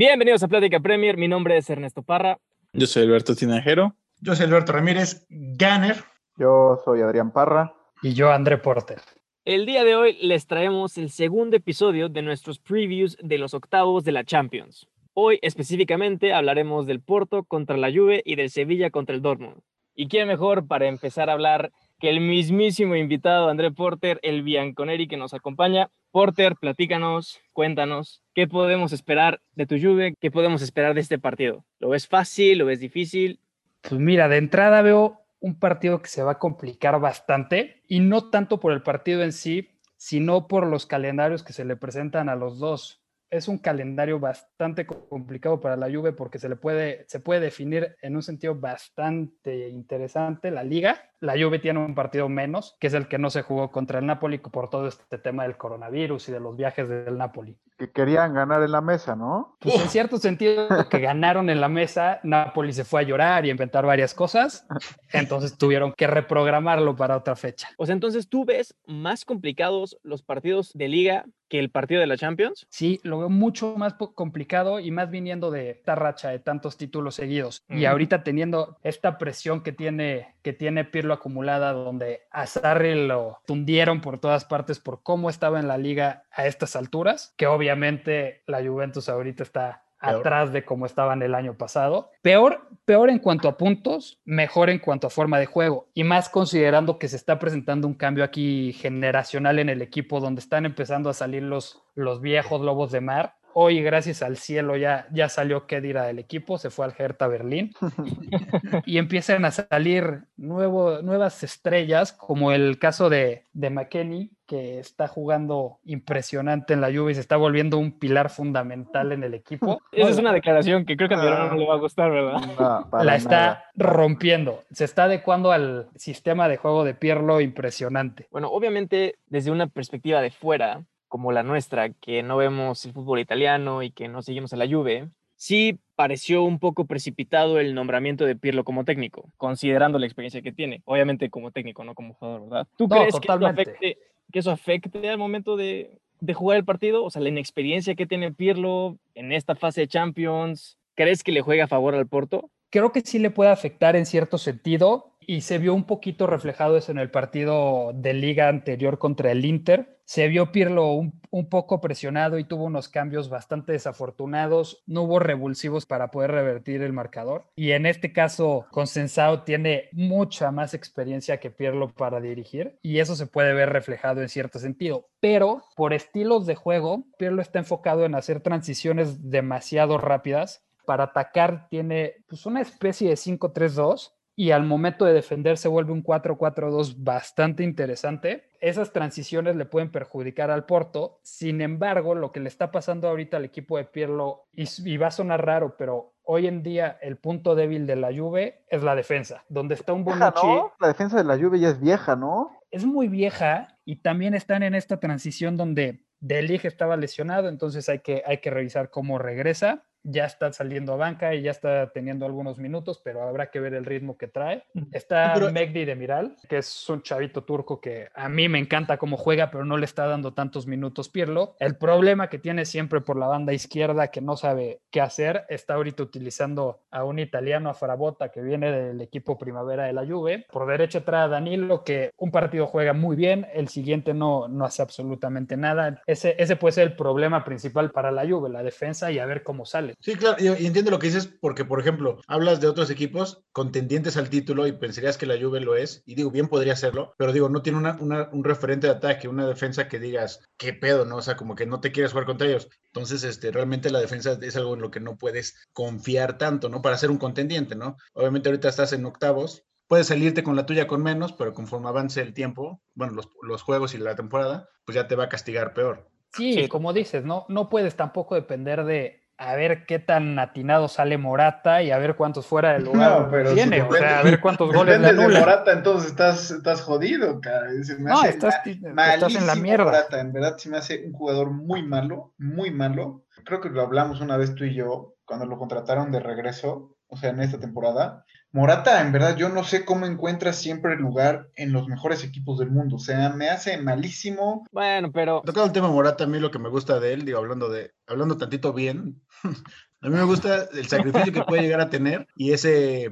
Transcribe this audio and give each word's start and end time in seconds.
Bienvenidos 0.00 0.44
a 0.44 0.46
Plática 0.46 0.78
Premier. 0.78 1.16
Mi 1.16 1.26
nombre 1.26 1.56
es 1.56 1.68
Ernesto 1.68 2.02
Parra. 2.02 2.38
Yo 2.72 2.86
soy 2.86 3.02
Alberto 3.02 3.34
Tinajero. 3.34 3.96
Yo 4.20 4.36
soy 4.36 4.46
Alberto 4.46 4.70
Ramírez, 4.70 5.26
Ganner. 5.28 5.96
Yo 6.36 6.80
soy 6.84 7.00
Adrián 7.00 7.32
Parra. 7.32 7.74
Y 8.00 8.14
yo, 8.14 8.30
André 8.30 8.58
Porter. 8.58 9.00
El 9.44 9.66
día 9.66 9.82
de 9.82 9.96
hoy 9.96 10.16
les 10.22 10.46
traemos 10.46 10.98
el 10.98 11.10
segundo 11.10 11.56
episodio 11.56 12.08
de 12.08 12.22
nuestros 12.22 12.60
previews 12.60 13.16
de 13.20 13.38
los 13.38 13.54
octavos 13.54 14.04
de 14.04 14.12
la 14.12 14.22
Champions. 14.22 14.86
Hoy 15.14 15.40
específicamente 15.42 16.32
hablaremos 16.32 16.86
del 16.86 17.00
Porto 17.00 17.42
contra 17.42 17.76
la 17.76 17.90
Juve 17.90 18.22
y 18.24 18.36
del 18.36 18.50
Sevilla 18.50 18.90
contra 18.90 19.16
el 19.16 19.20
Dortmund. 19.20 19.62
¿Y 19.96 20.06
quién 20.06 20.28
mejor 20.28 20.68
para 20.68 20.86
empezar 20.86 21.28
a 21.28 21.32
hablar 21.32 21.72
que 21.98 22.10
el 22.10 22.20
mismísimo 22.20 22.94
invitado 22.94 23.48
André 23.48 23.70
Porter, 23.70 24.20
el 24.22 24.42
Bianconeri 24.42 25.08
que 25.08 25.16
nos 25.16 25.34
acompaña? 25.34 25.90
Porter, 26.10 26.54
platícanos, 26.56 27.40
cuéntanos, 27.52 28.22
¿qué 28.34 28.46
podemos 28.46 28.92
esperar 28.92 29.40
de 29.52 29.66
tu 29.66 29.78
Juve? 29.78 30.14
¿Qué 30.20 30.30
podemos 30.30 30.62
esperar 30.62 30.94
de 30.94 31.00
este 31.00 31.18
partido? 31.18 31.64
¿Lo 31.78 31.90
ves 31.90 32.06
fácil? 32.06 32.58
¿Lo 32.58 32.66
ves 32.66 32.80
difícil? 32.80 33.40
Pues 33.82 34.00
mira, 34.00 34.28
de 34.28 34.38
entrada 34.38 34.82
veo 34.82 35.20
un 35.40 35.58
partido 35.58 36.00
que 36.00 36.08
se 36.08 36.22
va 36.22 36.32
a 36.32 36.38
complicar 36.38 36.98
bastante 37.00 37.82
y 37.88 38.00
no 38.00 38.30
tanto 38.30 38.60
por 38.60 38.72
el 38.72 38.82
partido 38.82 39.22
en 39.22 39.32
sí, 39.32 39.68
sino 39.96 40.48
por 40.48 40.66
los 40.66 40.86
calendarios 40.86 41.42
que 41.42 41.52
se 41.52 41.64
le 41.64 41.76
presentan 41.76 42.28
a 42.28 42.36
los 42.36 42.58
dos 42.58 43.02
es 43.30 43.48
un 43.48 43.58
calendario 43.58 44.18
bastante 44.18 44.86
complicado 44.86 45.60
para 45.60 45.76
la 45.76 45.90
Juve 45.90 46.12
porque 46.12 46.38
se 46.38 46.48
le 46.48 46.56
puede, 46.56 47.04
se 47.08 47.20
puede 47.20 47.40
definir 47.40 47.96
en 48.00 48.16
un 48.16 48.22
sentido 48.22 48.54
bastante 48.54 49.68
interesante 49.68 50.50
la 50.50 50.62
liga. 50.62 51.07
La 51.20 51.32
Juve 51.32 51.58
tiene 51.58 51.80
un 51.80 51.94
partido 51.94 52.28
menos, 52.28 52.76
que 52.78 52.86
es 52.86 52.94
el 52.94 53.08
que 53.08 53.18
no 53.18 53.30
se 53.30 53.42
jugó 53.42 53.70
contra 53.70 53.98
el 53.98 54.06
Napoli 54.06 54.38
por 54.38 54.70
todo 54.70 54.86
este 54.86 55.18
tema 55.18 55.42
del 55.42 55.56
coronavirus 55.56 56.28
y 56.28 56.32
de 56.32 56.40
los 56.40 56.56
viajes 56.56 56.88
del 56.88 57.18
Napoli. 57.18 57.56
Que 57.76 57.90
querían 57.90 58.34
ganar 58.34 58.62
en 58.62 58.72
la 58.72 58.80
mesa, 58.80 59.16
¿no? 59.16 59.56
Pues 59.60 59.74
en 59.74 59.88
cierto 59.88 60.18
sentido, 60.18 60.68
que 60.90 60.98
ganaron 61.00 61.50
en 61.50 61.60
la 61.60 61.68
mesa, 61.68 62.20
Napoli 62.22 62.72
se 62.72 62.84
fue 62.84 63.00
a 63.00 63.04
llorar 63.04 63.44
y 63.44 63.48
a 63.48 63.52
inventar 63.52 63.84
varias 63.84 64.14
cosas, 64.14 64.66
entonces 65.12 65.58
tuvieron 65.58 65.92
que 65.92 66.06
reprogramarlo 66.06 66.94
para 66.96 67.16
otra 67.16 67.36
fecha. 67.36 67.68
O 67.76 67.86
sea, 67.86 67.94
entonces 67.94 68.28
tú 68.28 68.44
ves 68.44 68.74
más 68.86 69.24
complicados 69.24 69.98
los 70.02 70.22
partidos 70.22 70.72
de 70.74 70.88
liga 70.88 71.24
que 71.48 71.58
el 71.58 71.70
partido 71.70 72.00
de 72.00 72.06
la 72.06 72.16
Champions? 72.16 72.66
Sí, 72.70 73.00
lo 73.02 73.18
veo 73.18 73.30
mucho 73.30 73.74
más 73.76 73.94
complicado 74.14 74.80
y 74.80 74.90
más 74.90 75.10
viniendo 75.10 75.50
de 75.50 75.70
esta 75.70 75.94
racha 75.94 76.28
de 76.28 76.38
tantos 76.38 76.76
títulos 76.76 77.14
seguidos. 77.14 77.64
Y 77.68 77.86
ahorita 77.86 78.22
teniendo 78.22 78.76
esta 78.82 79.18
presión 79.18 79.62
que 79.62 79.72
tiene, 79.72 80.34
que 80.42 80.52
tiene 80.52 80.84
Pirlo 80.84 81.07
acumulada, 81.14 81.72
donde 81.72 82.22
a 82.30 82.46
Sarri 82.46 83.06
lo 83.06 83.40
tundieron 83.46 84.00
por 84.00 84.18
todas 84.18 84.44
partes 84.44 84.78
por 84.78 85.02
cómo 85.02 85.30
estaba 85.30 85.60
en 85.60 85.68
la 85.68 85.78
liga 85.78 86.24
a 86.30 86.46
estas 86.46 86.76
alturas, 86.76 87.34
que 87.36 87.46
obviamente 87.46 88.42
la 88.46 88.62
Juventus 88.62 89.08
ahorita 89.08 89.42
está 89.42 89.82
atrás 90.00 90.52
de 90.52 90.64
cómo 90.64 90.86
estaban 90.86 91.22
el 91.22 91.34
año 91.34 91.54
pasado. 91.54 92.10
Peor, 92.22 92.68
peor 92.84 93.10
en 93.10 93.18
cuanto 93.18 93.48
a 93.48 93.56
puntos, 93.56 94.20
mejor 94.24 94.70
en 94.70 94.78
cuanto 94.78 95.06
a 95.06 95.10
forma 95.10 95.38
de 95.38 95.46
juego 95.46 95.88
y 95.94 96.04
más 96.04 96.28
considerando 96.28 96.98
que 96.98 97.08
se 97.08 97.16
está 97.16 97.38
presentando 97.38 97.86
un 97.86 97.94
cambio 97.94 98.24
aquí 98.24 98.72
generacional 98.72 99.58
en 99.58 99.68
el 99.68 99.82
equipo 99.82 100.20
donde 100.20 100.40
están 100.40 100.66
empezando 100.66 101.10
a 101.10 101.14
salir 101.14 101.42
los, 101.42 101.82
los 101.94 102.20
viejos 102.20 102.60
lobos 102.60 102.92
de 102.92 103.00
mar. 103.00 103.34
Hoy, 103.60 103.82
gracias 103.82 104.22
al 104.22 104.36
cielo, 104.36 104.76
ya, 104.76 105.08
ya 105.10 105.28
salió 105.28 105.66
Kedira 105.66 106.06
del 106.06 106.20
equipo, 106.20 106.58
se 106.58 106.70
fue 106.70 106.84
al 106.84 106.94
Hertha 106.96 107.26
Berlín 107.26 107.72
y 108.86 108.98
empiezan 108.98 109.44
a 109.44 109.50
salir 109.50 110.20
nuevo, 110.36 111.02
nuevas 111.02 111.42
estrellas, 111.42 112.12
como 112.12 112.52
el 112.52 112.78
caso 112.78 113.10
de, 113.10 113.42
de 113.54 113.70
McKenny, 113.70 114.30
que 114.46 114.78
está 114.78 115.08
jugando 115.08 115.80
impresionante 115.84 116.72
en 116.72 116.80
la 116.80 116.92
Juve 116.92 117.10
y 117.10 117.14
se 117.16 117.20
está 117.20 117.36
volviendo 117.36 117.78
un 117.78 117.98
pilar 117.98 118.30
fundamental 118.30 119.10
en 119.10 119.24
el 119.24 119.34
equipo. 119.34 119.82
Esa 119.90 120.10
es 120.10 120.18
una 120.18 120.32
declaración 120.32 120.86
que 120.86 120.96
creo 120.96 121.08
que 121.08 121.16
a 121.16 121.18
mi 121.18 121.24
no 121.24 121.56
le 121.56 121.66
va 121.66 121.74
a 121.74 121.78
gustar, 121.78 122.12
¿verdad? 122.12 122.86
la 123.02 123.16
está 123.16 123.64
rompiendo. 123.74 124.62
Se 124.70 124.84
está 124.84 125.04
adecuando 125.04 125.50
al 125.50 125.88
sistema 125.96 126.46
de 126.46 126.58
juego 126.58 126.84
de 126.84 126.94
Pierlo 126.94 127.40
impresionante. 127.40 128.28
Bueno, 128.30 128.52
obviamente 128.52 129.16
desde 129.26 129.50
una 129.50 129.66
perspectiva 129.66 130.22
de 130.22 130.30
fuera, 130.30 130.84
como 131.08 131.32
la 131.32 131.42
nuestra, 131.42 131.90
que 131.90 132.22
no 132.22 132.36
vemos 132.36 132.84
el 132.84 132.92
fútbol 132.92 133.18
italiano 133.18 133.82
y 133.82 133.90
que 133.90 134.08
no 134.08 134.22
seguimos 134.22 134.52
a 134.52 134.56
la 134.56 134.68
Juve, 134.68 135.08
sí 135.36 135.78
pareció 135.96 136.42
un 136.42 136.58
poco 136.58 136.84
precipitado 136.84 137.58
el 137.58 137.74
nombramiento 137.74 138.24
de 138.24 138.36
Pirlo 138.36 138.64
como 138.64 138.84
técnico, 138.84 139.30
considerando 139.36 139.98
la 139.98 140.06
experiencia 140.06 140.42
que 140.42 140.52
tiene. 140.52 140.82
Obviamente 140.84 141.30
como 141.30 141.50
técnico, 141.50 141.84
no 141.84 141.94
como 141.94 142.14
jugador, 142.14 142.42
¿verdad? 142.42 142.68
¿Tú 142.76 142.88
crees 142.88 143.18
que 143.18 143.32
eso, 143.32 143.46
afecte, 143.46 143.98
que 144.30 144.38
eso, 144.38 144.50
afecte, 144.50 145.08
al 145.08 145.18
momento 145.18 145.56
de, 145.56 145.98
de, 146.20 146.34
jugar 146.34 146.58
el 146.58 146.64
partido? 146.64 147.04
O 147.04 147.10
sea, 147.10 147.22
la 147.22 147.30
inexperiencia 147.30 147.94
que 147.94 148.06
tiene 148.06 148.32
Pirlo 148.32 148.98
en 149.14 149.32
esta 149.32 149.54
fase 149.54 149.82
de 149.82 149.88
Champions, 149.88 150.78
¿crees 150.94 151.24
que 151.24 151.32
le 151.32 151.40
juega 151.40 151.64
a 151.64 151.68
favor 151.68 151.94
al 151.94 152.06
Porto? 152.06 152.50
Creo 152.70 152.92
que 152.92 153.00
sí 153.00 153.18
le 153.18 153.30
puede 153.30 153.50
afectar 153.50 153.96
en 153.96 154.06
cierto 154.06 154.36
sentido 154.36 155.14
y 155.30 155.42
se 155.42 155.58
vio 155.58 155.74
un 155.74 155.84
poquito 155.84 156.26
reflejado 156.26 156.78
eso 156.78 156.90
en 156.90 156.96
el 156.96 157.10
partido 157.10 157.92
de 157.92 158.14
liga 158.14 158.48
anterior 158.48 158.98
contra 158.98 159.30
el 159.30 159.44
Inter. 159.44 159.98
Se 160.06 160.26
vio 160.26 160.52
Pirlo 160.52 160.92
un, 160.92 161.20
un, 161.28 161.50
poco 161.50 161.82
presionado 161.82 162.38
y 162.38 162.44
tuvo 162.44 162.64
unos 162.64 162.88
cambios 162.88 163.28
bastante 163.28 163.72
desafortunados. 163.72 164.82
No 164.86 165.02
hubo 165.02 165.18
revulsivos 165.18 165.84
para 165.84 166.10
poder 166.10 166.30
revertir 166.30 166.80
el 166.80 166.94
marcador. 166.94 167.44
Y 167.56 167.72
en 167.72 167.84
este 167.84 168.10
caso, 168.14 168.64
Consensao 168.70 169.42
tiene 169.42 169.90
mucha 169.92 170.50
más 170.50 170.72
experiencia 170.72 171.38
que 171.38 171.50
Pirlo 171.50 171.92
para 171.92 172.22
dirigir 172.22 172.78
y 172.80 173.00
eso 173.00 173.14
se 173.14 173.26
puede 173.26 173.52
ver 173.52 173.68
reflejado 173.68 174.22
en 174.22 174.30
cierto 174.30 174.58
sentido. 174.58 175.10
Pero 175.20 175.62
por 175.76 175.92
estilos 175.92 176.46
de 176.46 176.54
juego, 176.54 177.04
Pirlo 177.18 177.42
está 177.42 177.58
enfocado 177.58 178.06
en 178.06 178.14
hacer 178.14 178.40
transiciones 178.40 179.30
demasiado 179.30 179.98
rápidas 179.98 180.64
para 180.86 181.04
atacar 181.04 181.68
tiene 181.68 182.14
pues, 182.26 182.46
una 182.46 182.62
especie 182.62 183.10
de 183.10 183.16
5-3-2 183.16 184.14
y 184.38 184.52
al 184.52 184.62
momento 184.62 185.04
de 185.04 185.12
defender 185.12 185.58
se 185.58 185.66
vuelve 185.66 185.90
un 185.90 186.04
4-4-2 186.04 186.94
bastante 186.98 187.64
interesante. 187.64 188.44
Esas 188.60 188.92
transiciones 188.92 189.56
le 189.56 189.64
pueden 189.64 189.90
perjudicar 189.90 190.52
al 190.52 190.64
Porto. 190.64 191.18
Sin 191.24 191.60
embargo, 191.60 192.14
lo 192.14 192.30
que 192.30 192.38
le 192.38 192.48
está 192.48 192.70
pasando 192.70 193.08
ahorita 193.08 193.38
al 193.38 193.44
equipo 193.44 193.78
de 193.78 193.84
Pirlo, 193.86 194.44
y, 194.52 194.96
va 194.96 195.08
a 195.08 195.10
sonar 195.10 195.44
raro, 195.44 195.74
pero 195.76 196.14
hoy 196.22 196.46
en 196.46 196.62
día 196.62 196.98
el 197.02 197.16
punto 197.16 197.56
débil 197.56 197.84
de 197.88 197.96
la 197.96 198.16
Juve 198.16 198.62
es 198.68 198.84
la 198.84 198.94
defensa, 198.94 199.42
donde 199.48 199.74
está 199.74 199.92
un 199.92 200.04
Bonucci. 200.04 200.46
¿no? 200.46 200.72
La 200.78 200.86
defensa 200.86 201.16
de 201.16 201.24
la 201.24 201.36
Juve 201.36 201.58
ya 201.58 201.70
es 201.70 201.80
vieja, 201.80 202.14
¿no? 202.14 202.52
Es 202.70 202.86
muy 202.86 203.08
vieja 203.08 203.76
y 203.84 204.02
también 204.02 204.34
están 204.34 204.62
en 204.62 204.76
esta 204.76 205.00
transición 205.00 205.56
donde 205.56 206.04
Delig 206.20 206.64
estaba 206.64 206.96
lesionado, 206.96 207.48
entonces 207.48 207.88
hay 207.88 207.98
que, 208.02 208.22
hay 208.24 208.38
que 208.38 208.50
revisar 208.50 208.90
cómo 208.90 209.18
regresa 209.18 209.82
ya 210.10 210.24
está 210.24 210.52
saliendo 210.52 210.94
a 210.94 210.96
banca 210.96 211.34
y 211.34 211.42
ya 211.42 211.50
está 211.50 211.90
teniendo 211.90 212.24
algunos 212.26 212.58
minutos, 212.58 213.00
pero 213.02 213.22
habrá 213.22 213.50
que 213.50 213.60
ver 213.60 213.74
el 213.74 213.84
ritmo 213.84 214.16
que 214.16 214.28
trae. 214.28 214.64
Está 214.92 215.34
Megdi 215.52 215.84
de 215.84 215.94
Miral, 215.94 216.36
que 216.48 216.58
es 216.58 216.88
un 216.88 217.02
chavito 217.02 217.44
turco 217.44 217.80
que 217.80 218.08
a 218.14 218.28
mí 218.28 218.48
me 218.48 218.58
encanta 218.58 218.96
cómo 218.96 219.16
juega, 219.16 219.50
pero 219.50 219.64
no 219.64 219.76
le 219.76 219.84
está 219.84 220.06
dando 220.06 220.32
tantos 220.32 220.66
minutos 220.66 221.08
Pirlo. 221.08 221.56
El 221.58 221.76
problema 221.76 222.28
que 222.28 222.38
tiene 222.38 222.64
siempre 222.64 223.00
por 223.00 223.18
la 223.18 223.26
banda 223.26 223.52
izquierda, 223.52 224.08
que 224.08 224.20
no 224.20 224.36
sabe 224.36 224.80
qué 224.90 225.00
hacer, 225.00 225.44
está 225.48 225.74
ahorita 225.74 226.02
utilizando 226.02 226.80
a 226.90 227.04
un 227.04 227.18
italiano, 227.18 227.70
a 227.70 227.74
Farabota, 227.74 228.30
que 228.30 228.42
viene 228.42 228.70
del 228.70 229.00
equipo 229.00 229.38
primavera 229.38 229.84
de 229.84 229.92
la 229.92 230.06
Juve. 230.06 230.46
Por 230.50 230.66
derecha 230.66 231.04
trae 231.04 231.28
Danilo, 231.28 231.84
que 231.84 232.12
un 232.16 232.30
partido 232.30 232.66
juega 232.66 232.92
muy 232.92 233.16
bien, 233.16 233.46
el 233.52 233.68
siguiente 233.68 234.14
no, 234.14 234.48
no 234.48 234.64
hace 234.64 234.82
absolutamente 234.82 235.56
nada. 235.56 236.02
Ese, 236.06 236.34
ese 236.38 236.56
puede 236.56 236.72
ser 236.72 236.88
el 236.88 236.96
problema 236.96 237.44
principal 237.44 237.90
para 237.90 238.10
la 238.10 238.26
Juve, 238.26 238.48
la 238.48 238.62
defensa 238.62 239.10
y 239.10 239.18
a 239.18 239.26
ver 239.26 239.42
cómo 239.42 239.64
sale. 239.64 239.94
Sí, 240.00 240.14
claro, 240.14 240.36
y 240.38 240.64
entiendo 240.64 240.92
lo 240.92 241.00
que 241.00 241.08
dices 241.08 241.26
porque, 241.26 241.64
por 241.64 241.80
ejemplo, 241.80 242.20
hablas 242.28 242.60
de 242.60 242.68
otros 242.68 242.88
equipos 242.88 243.42
contendientes 243.50 244.16
al 244.16 244.30
título 244.30 244.66
y 244.68 244.72
pensarías 244.72 245.18
que 245.18 245.26
la 245.26 245.38
Juve 245.38 245.60
lo 245.60 245.74
es, 245.74 246.02
y 246.06 246.14
digo, 246.14 246.30
bien 246.30 246.46
podría 246.46 246.76
serlo, 246.76 247.14
pero 247.18 247.32
digo, 247.32 247.48
no 247.48 247.62
tiene 247.62 247.78
un 247.78 248.44
referente 248.44 248.86
de 248.86 248.92
ataque, 248.92 249.26
una 249.26 249.46
defensa 249.46 249.88
que 249.88 249.98
digas, 249.98 250.40
qué 250.56 250.72
pedo, 250.72 251.04
¿no? 251.04 251.16
O 251.16 251.22
sea, 251.22 251.36
como 251.36 251.56
que 251.56 251.66
no 251.66 251.80
te 251.80 251.90
quieres 251.90 252.12
jugar 252.12 252.26
contra 252.26 252.46
ellos. 252.46 252.68
Entonces, 252.92 253.24
este, 253.24 253.50
realmente 253.50 253.90
la 253.90 253.98
defensa 253.98 254.38
es 254.40 254.56
algo 254.56 254.74
en 254.74 254.82
lo 254.82 254.92
que 254.92 255.00
no 255.00 255.16
puedes 255.16 255.56
confiar 255.72 256.38
tanto, 256.38 256.68
¿no? 256.68 256.80
Para 256.80 256.96
ser 256.96 257.10
un 257.10 257.18
contendiente, 257.18 257.74
¿no? 257.74 257.96
Obviamente 258.12 258.48
ahorita 258.48 258.68
estás 258.68 258.92
en 258.92 259.04
octavos, 259.04 259.64
puedes 259.88 260.06
salirte 260.06 260.44
con 260.44 260.54
la 260.54 260.66
tuya 260.66 260.86
con 260.86 261.02
menos, 261.02 261.32
pero 261.32 261.54
conforme 261.54 261.88
avance 261.88 262.20
el 262.20 262.34
tiempo, 262.34 262.80
bueno, 262.94 263.14
los, 263.14 263.28
los 263.42 263.62
juegos 263.62 263.94
y 263.94 263.98
la 263.98 264.14
temporada, 264.14 264.68
pues 264.84 264.94
ya 264.94 265.08
te 265.08 265.16
va 265.16 265.24
a 265.24 265.28
castigar 265.28 265.74
peor. 265.74 266.08
Sí, 266.34 266.68
como 266.68 266.92
dices, 266.92 267.24
¿no? 267.24 267.46
No 267.48 267.68
puedes 267.68 267.96
tampoco 267.96 268.34
depender 268.36 268.84
de 268.84 269.27
a 269.38 269.54
ver 269.54 269.86
qué 269.86 270.00
tan 270.00 270.36
atinado 270.40 270.88
sale 270.88 271.16
Morata 271.16 271.80
y 271.80 271.92
a 271.92 271.98
ver 271.98 272.16
cuántos 272.16 272.44
fuera 272.46 272.72
del 272.72 272.84
lugar 272.84 273.30
tiene, 273.54 273.82
o 273.82 273.92
sea, 273.92 274.18
a 274.18 274.22
ver 274.24 274.40
cuántos 274.40 274.74
goles 274.74 275.00
le 275.00 275.08
anula. 275.08 275.34
de 275.34 275.40
Morata, 275.40 275.72
entonces 275.72 276.10
estás, 276.10 276.50
estás 276.50 276.82
jodido, 276.82 277.40
cara. 277.40 277.68
no, 278.00 278.24
estás, 278.24 278.66
estás, 278.66 279.34
en 279.36 279.46
la 279.46 279.54
mierda. 279.54 279.84
Morata, 279.84 280.20
en 280.20 280.32
verdad 280.32 280.56
se 280.58 280.68
me 280.68 280.78
hace 280.78 281.04
un 281.06 281.12
jugador 281.12 281.52
muy 281.52 281.84
malo, 281.84 282.34
muy 282.36 282.72
malo. 282.72 283.22
Creo 283.44 283.60
que 283.60 283.70
lo 283.70 283.82
hablamos 283.82 284.20
una 284.20 284.36
vez 284.36 284.56
tú 284.56 284.64
y 284.64 284.74
yo, 284.74 285.14
cuando 285.24 285.46
lo 285.46 285.56
contrataron 285.56 286.10
de 286.10 286.18
regreso, 286.18 286.96
o 287.06 287.16
sea, 287.16 287.30
en 287.30 287.40
esta 287.40 287.60
temporada. 287.60 288.24
Morata, 288.52 289.02
en 289.02 289.12
verdad, 289.12 289.36
yo 289.36 289.50
no 289.50 289.62
sé 289.62 289.84
cómo 289.84 290.06
encuentra 290.06 290.54
siempre 290.54 290.94
el 290.94 291.00
lugar 291.00 291.48
en 291.54 291.72
los 291.72 291.86
mejores 291.86 292.24
equipos 292.24 292.58
del 292.58 292.70
mundo. 292.70 292.96
O 292.96 292.98
sea, 292.98 293.28
me 293.30 293.50
hace 293.50 293.76
malísimo. 293.76 294.64
Bueno, 294.72 295.12
pero 295.12 295.42
Tocado 295.44 295.66
el 295.66 295.72
tema 295.72 295.88
Morata, 295.88 296.24
a 296.24 296.26
mí 296.26 296.38
lo 296.38 296.50
que 296.50 296.58
me 296.58 296.70
gusta 296.70 296.98
de 296.98 297.12
él, 297.12 297.24
digo, 297.24 297.38
hablando 297.38 297.68
de, 297.68 297.92
hablando 298.06 298.38
tantito 298.38 298.72
bien, 298.72 299.20
a 300.00 300.08
mí 300.08 300.14
me 300.14 300.24
gusta 300.24 300.66
el 300.72 300.86
sacrificio 300.88 301.32
que 301.32 301.42
puede 301.42 301.62
llegar 301.62 301.80
a 301.80 301.90
tener 301.90 302.26
y 302.36 302.52
esa 302.52 302.68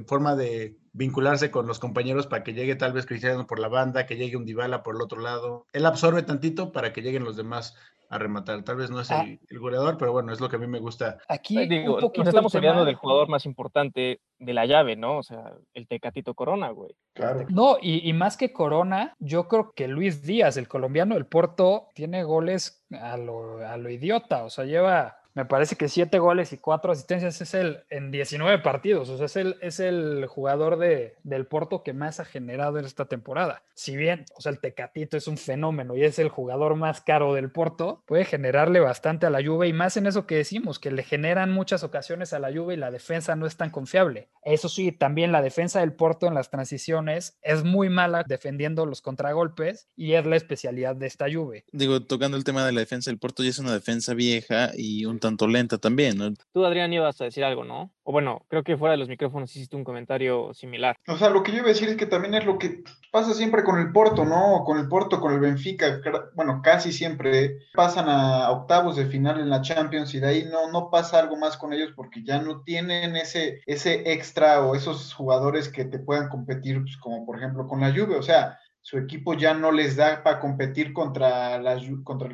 forma 0.07 0.35
de 0.35 0.75
vincularse 0.97 1.51
con 1.51 1.67
los 1.67 1.79
compañeros 1.79 2.25
para 2.27 2.43
que 2.43 2.53
llegue 2.53 2.75
tal 2.75 2.91
vez 2.91 3.05
Cristiano 3.05 3.45
por 3.45 3.59
la 3.59 3.67
banda, 3.67 4.05
que 4.07 4.15
llegue 4.17 4.35
un 4.35 4.45
Dybala 4.45 4.81
por 4.83 4.95
el 4.95 5.01
otro 5.01 5.21
lado. 5.21 5.65
Él 5.71 5.85
absorbe 5.85 6.23
tantito 6.23 6.71
para 6.71 6.91
que 6.91 7.01
lleguen 7.01 7.23
los 7.23 7.37
demás 7.37 7.75
a 8.09 8.17
rematar. 8.17 8.63
Tal 8.63 8.77
vez 8.77 8.89
no 8.89 9.01
es 9.01 9.11
Ah. 9.11 9.23
el, 9.23 9.39
el 9.49 9.59
goleador, 9.59 9.97
pero 9.97 10.11
bueno, 10.13 10.31
es 10.31 10.39
lo 10.39 10.49
que 10.49 10.55
a 10.55 10.59
mí 10.59 10.65
me 10.65 10.79
gusta. 10.79 11.17
Aquí 11.27 11.57
Ay, 11.57 11.67
digo, 11.67 11.95
un 11.95 11.99
poquito 12.01 12.23
nos 12.23 12.29
estamos 12.29 12.55
olvidando 12.55 12.85
del 12.85 12.95
jugador 12.95 13.27
más 13.27 13.45
importante 13.45 14.21
de 14.39 14.53
la 14.53 14.65
llave, 14.65 14.95
¿no? 14.95 15.17
O 15.17 15.23
sea, 15.23 15.53
el 15.73 15.87
Tecatito 15.87 16.33
Corona, 16.33 16.69
güey. 16.69 16.95
Claro. 17.13 17.45
No, 17.49 17.77
y, 17.81 18.07
y 18.09 18.13
más 18.13 18.37
que 18.37 18.51
Corona, 18.53 19.13
yo 19.19 19.47
creo 19.47 19.73
que 19.75 19.87
Luis 19.89 20.23
Díaz, 20.23 20.57
el 20.57 20.67
colombiano 20.69 21.15
del 21.15 21.25
Porto, 21.25 21.89
tiene 21.93 22.23
goles 22.23 22.85
a 22.99 23.17
lo, 23.17 23.59
a 23.59 23.75
lo 23.77 23.89
idiota. 23.89 24.45
O 24.45 24.49
sea, 24.49 24.63
lleva, 24.63 25.17
me 25.37 25.45
parece 25.45 25.75
que 25.75 25.87
siete 25.87 26.17
goles 26.17 26.51
y 26.51 26.57
cuatro 26.57 26.91
asistencias 26.91 27.39
es 27.41 27.53
el 27.53 27.81
en 27.91 28.09
19 28.09 28.57
partidos. 28.57 29.07
O 29.09 29.17
sea, 29.17 29.27
es 29.27 29.35
el, 29.35 29.55
es 29.61 29.79
el 29.79 30.25
jugador 30.25 30.79
de, 30.79 31.13
del 31.21 31.45
Porto 31.45 31.83
que 31.83 31.93
más 31.93 32.19
ha 32.19 32.25
generado 32.25 32.79
en 32.79 32.85
esta 32.85 33.05
temporada. 33.05 33.61
Si 33.75 33.95
bien, 33.95 34.25
o 34.35 34.41
sea, 34.41 34.51
el 34.51 34.59
Tecatito 34.59 35.15
es 35.15 35.27
un 35.27 35.37
fenómeno 35.37 35.95
y 35.95 36.03
es 36.03 36.17
el 36.17 36.29
jugador 36.29 36.75
más 36.75 37.01
caro 37.01 37.35
del 37.35 37.51
Porto, 37.51 38.01
puede 38.07 38.25
generarle 38.25 38.79
bastante 38.79 39.27
a 39.27 39.29
la 39.29 39.45
Juve 39.45 39.67
y 39.67 39.73
más 39.73 39.95
en 39.95 40.07
eso 40.07 40.25
que 40.25 40.37
decimos, 40.37 40.79
que 40.79 40.89
le 40.89 41.03
generan 41.03 41.51
muchas 41.51 41.83
ocasiones 41.83 42.33
a 42.33 42.39
la 42.39 42.51
Juve 42.51 42.73
y 42.73 42.77
la 42.77 42.89
defensa 42.89 43.35
no 43.35 43.45
es 43.45 43.57
tan 43.57 43.69
confiable. 43.69 44.29
Eso 44.43 44.69
sí, 44.69 44.91
también 44.91 45.31
la 45.31 45.43
defensa 45.43 45.81
del 45.81 45.93
Porto 45.93 46.25
en 46.25 46.33
las 46.33 46.49
transiciones 46.49 47.37
es 47.43 47.63
muy 47.63 47.89
mala 47.89 48.23
defendiendo 48.27 48.87
los 48.87 49.03
contragolpes 49.03 49.87
y 49.95 50.13
es 50.13 50.25
la 50.25 50.35
especialidad 50.35 50.95
de 50.95 51.05
esta 51.05 51.31
Juve. 51.31 51.63
Digo, 51.71 52.01
tocando 52.01 52.37
el 52.37 52.43
tema 52.43 52.65
de 52.65 52.71
la 52.71 52.79
defensa, 52.79 53.11
el 53.11 53.19
Porto 53.19 53.43
ya 53.43 53.51
es 53.51 53.59
una 53.59 53.73
defensa 53.73 54.15
vieja 54.15 54.71
y 54.75 55.05
un 55.05 55.19
tanto 55.27 55.47
lenta 55.47 55.77
también, 55.77 56.17
¿no? 56.17 56.33
Tú, 56.53 56.65
Adrián, 56.65 56.93
ibas 56.93 57.19
a 57.19 57.25
decir 57.25 57.43
algo, 57.43 57.65
¿no? 57.65 57.91
O 58.03 58.13
bueno, 58.13 58.45
creo 58.47 58.63
que 58.63 58.77
fuera 58.77 58.93
de 58.93 58.97
los 58.97 59.09
micrófonos 59.09 59.53
hiciste 59.53 59.75
un 59.75 59.83
comentario 59.83 60.53
similar. 60.53 60.95
O 61.07 61.17
sea, 61.17 61.29
lo 61.29 61.43
que 61.43 61.51
yo 61.51 61.57
iba 61.57 61.65
a 61.65 61.73
decir 61.73 61.89
es 61.89 61.97
que 61.97 62.05
también 62.05 62.33
es 62.33 62.45
lo 62.45 62.57
que 62.57 62.83
pasa 63.11 63.33
siempre 63.33 63.65
con 63.65 63.77
el 63.79 63.91
Porto, 63.91 64.23
¿no? 64.23 64.63
Con 64.65 64.77
el 64.77 64.87
Porto, 64.87 65.19
con 65.19 65.33
el 65.33 65.41
Benfica, 65.41 65.99
bueno, 66.33 66.61
casi 66.63 66.93
siempre 66.93 67.57
pasan 67.73 68.07
a 68.07 68.49
octavos 68.51 68.95
de 68.95 69.07
final 69.07 69.39
en 69.41 69.49
la 69.49 69.61
Champions 69.61 70.13
y 70.13 70.21
de 70.21 70.27
ahí 70.27 70.45
no, 70.45 70.71
no 70.71 70.89
pasa 70.89 71.19
algo 71.19 71.35
más 71.35 71.57
con 71.57 71.73
ellos 71.73 71.91
porque 71.95 72.23
ya 72.23 72.41
no 72.41 72.61
tienen 72.61 73.17
ese, 73.17 73.61
ese 73.65 74.13
extra 74.13 74.61
o 74.61 74.75
esos 74.75 75.13
jugadores 75.13 75.67
que 75.67 75.83
te 75.83 75.99
puedan 75.99 76.29
competir, 76.29 76.81
pues, 76.81 76.95
como 76.97 77.25
por 77.25 77.37
ejemplo 77.37 77.67
con 77.67 77.81
la 77.81 77.91
Juve, 77.91 78.15
o 78.15 78.23
sea, 78.23 78.57
su 78.87 78.97
equipo 78.97 79.33
ya 79.33 79.53
no 79.53 79.69
les 79.73 79.97
da 79.97 80.23
para 80.23 80.39
competir 80.39 80.93
contra 80.93 81.59
la 81.59 81.77
contra 82.05 82.29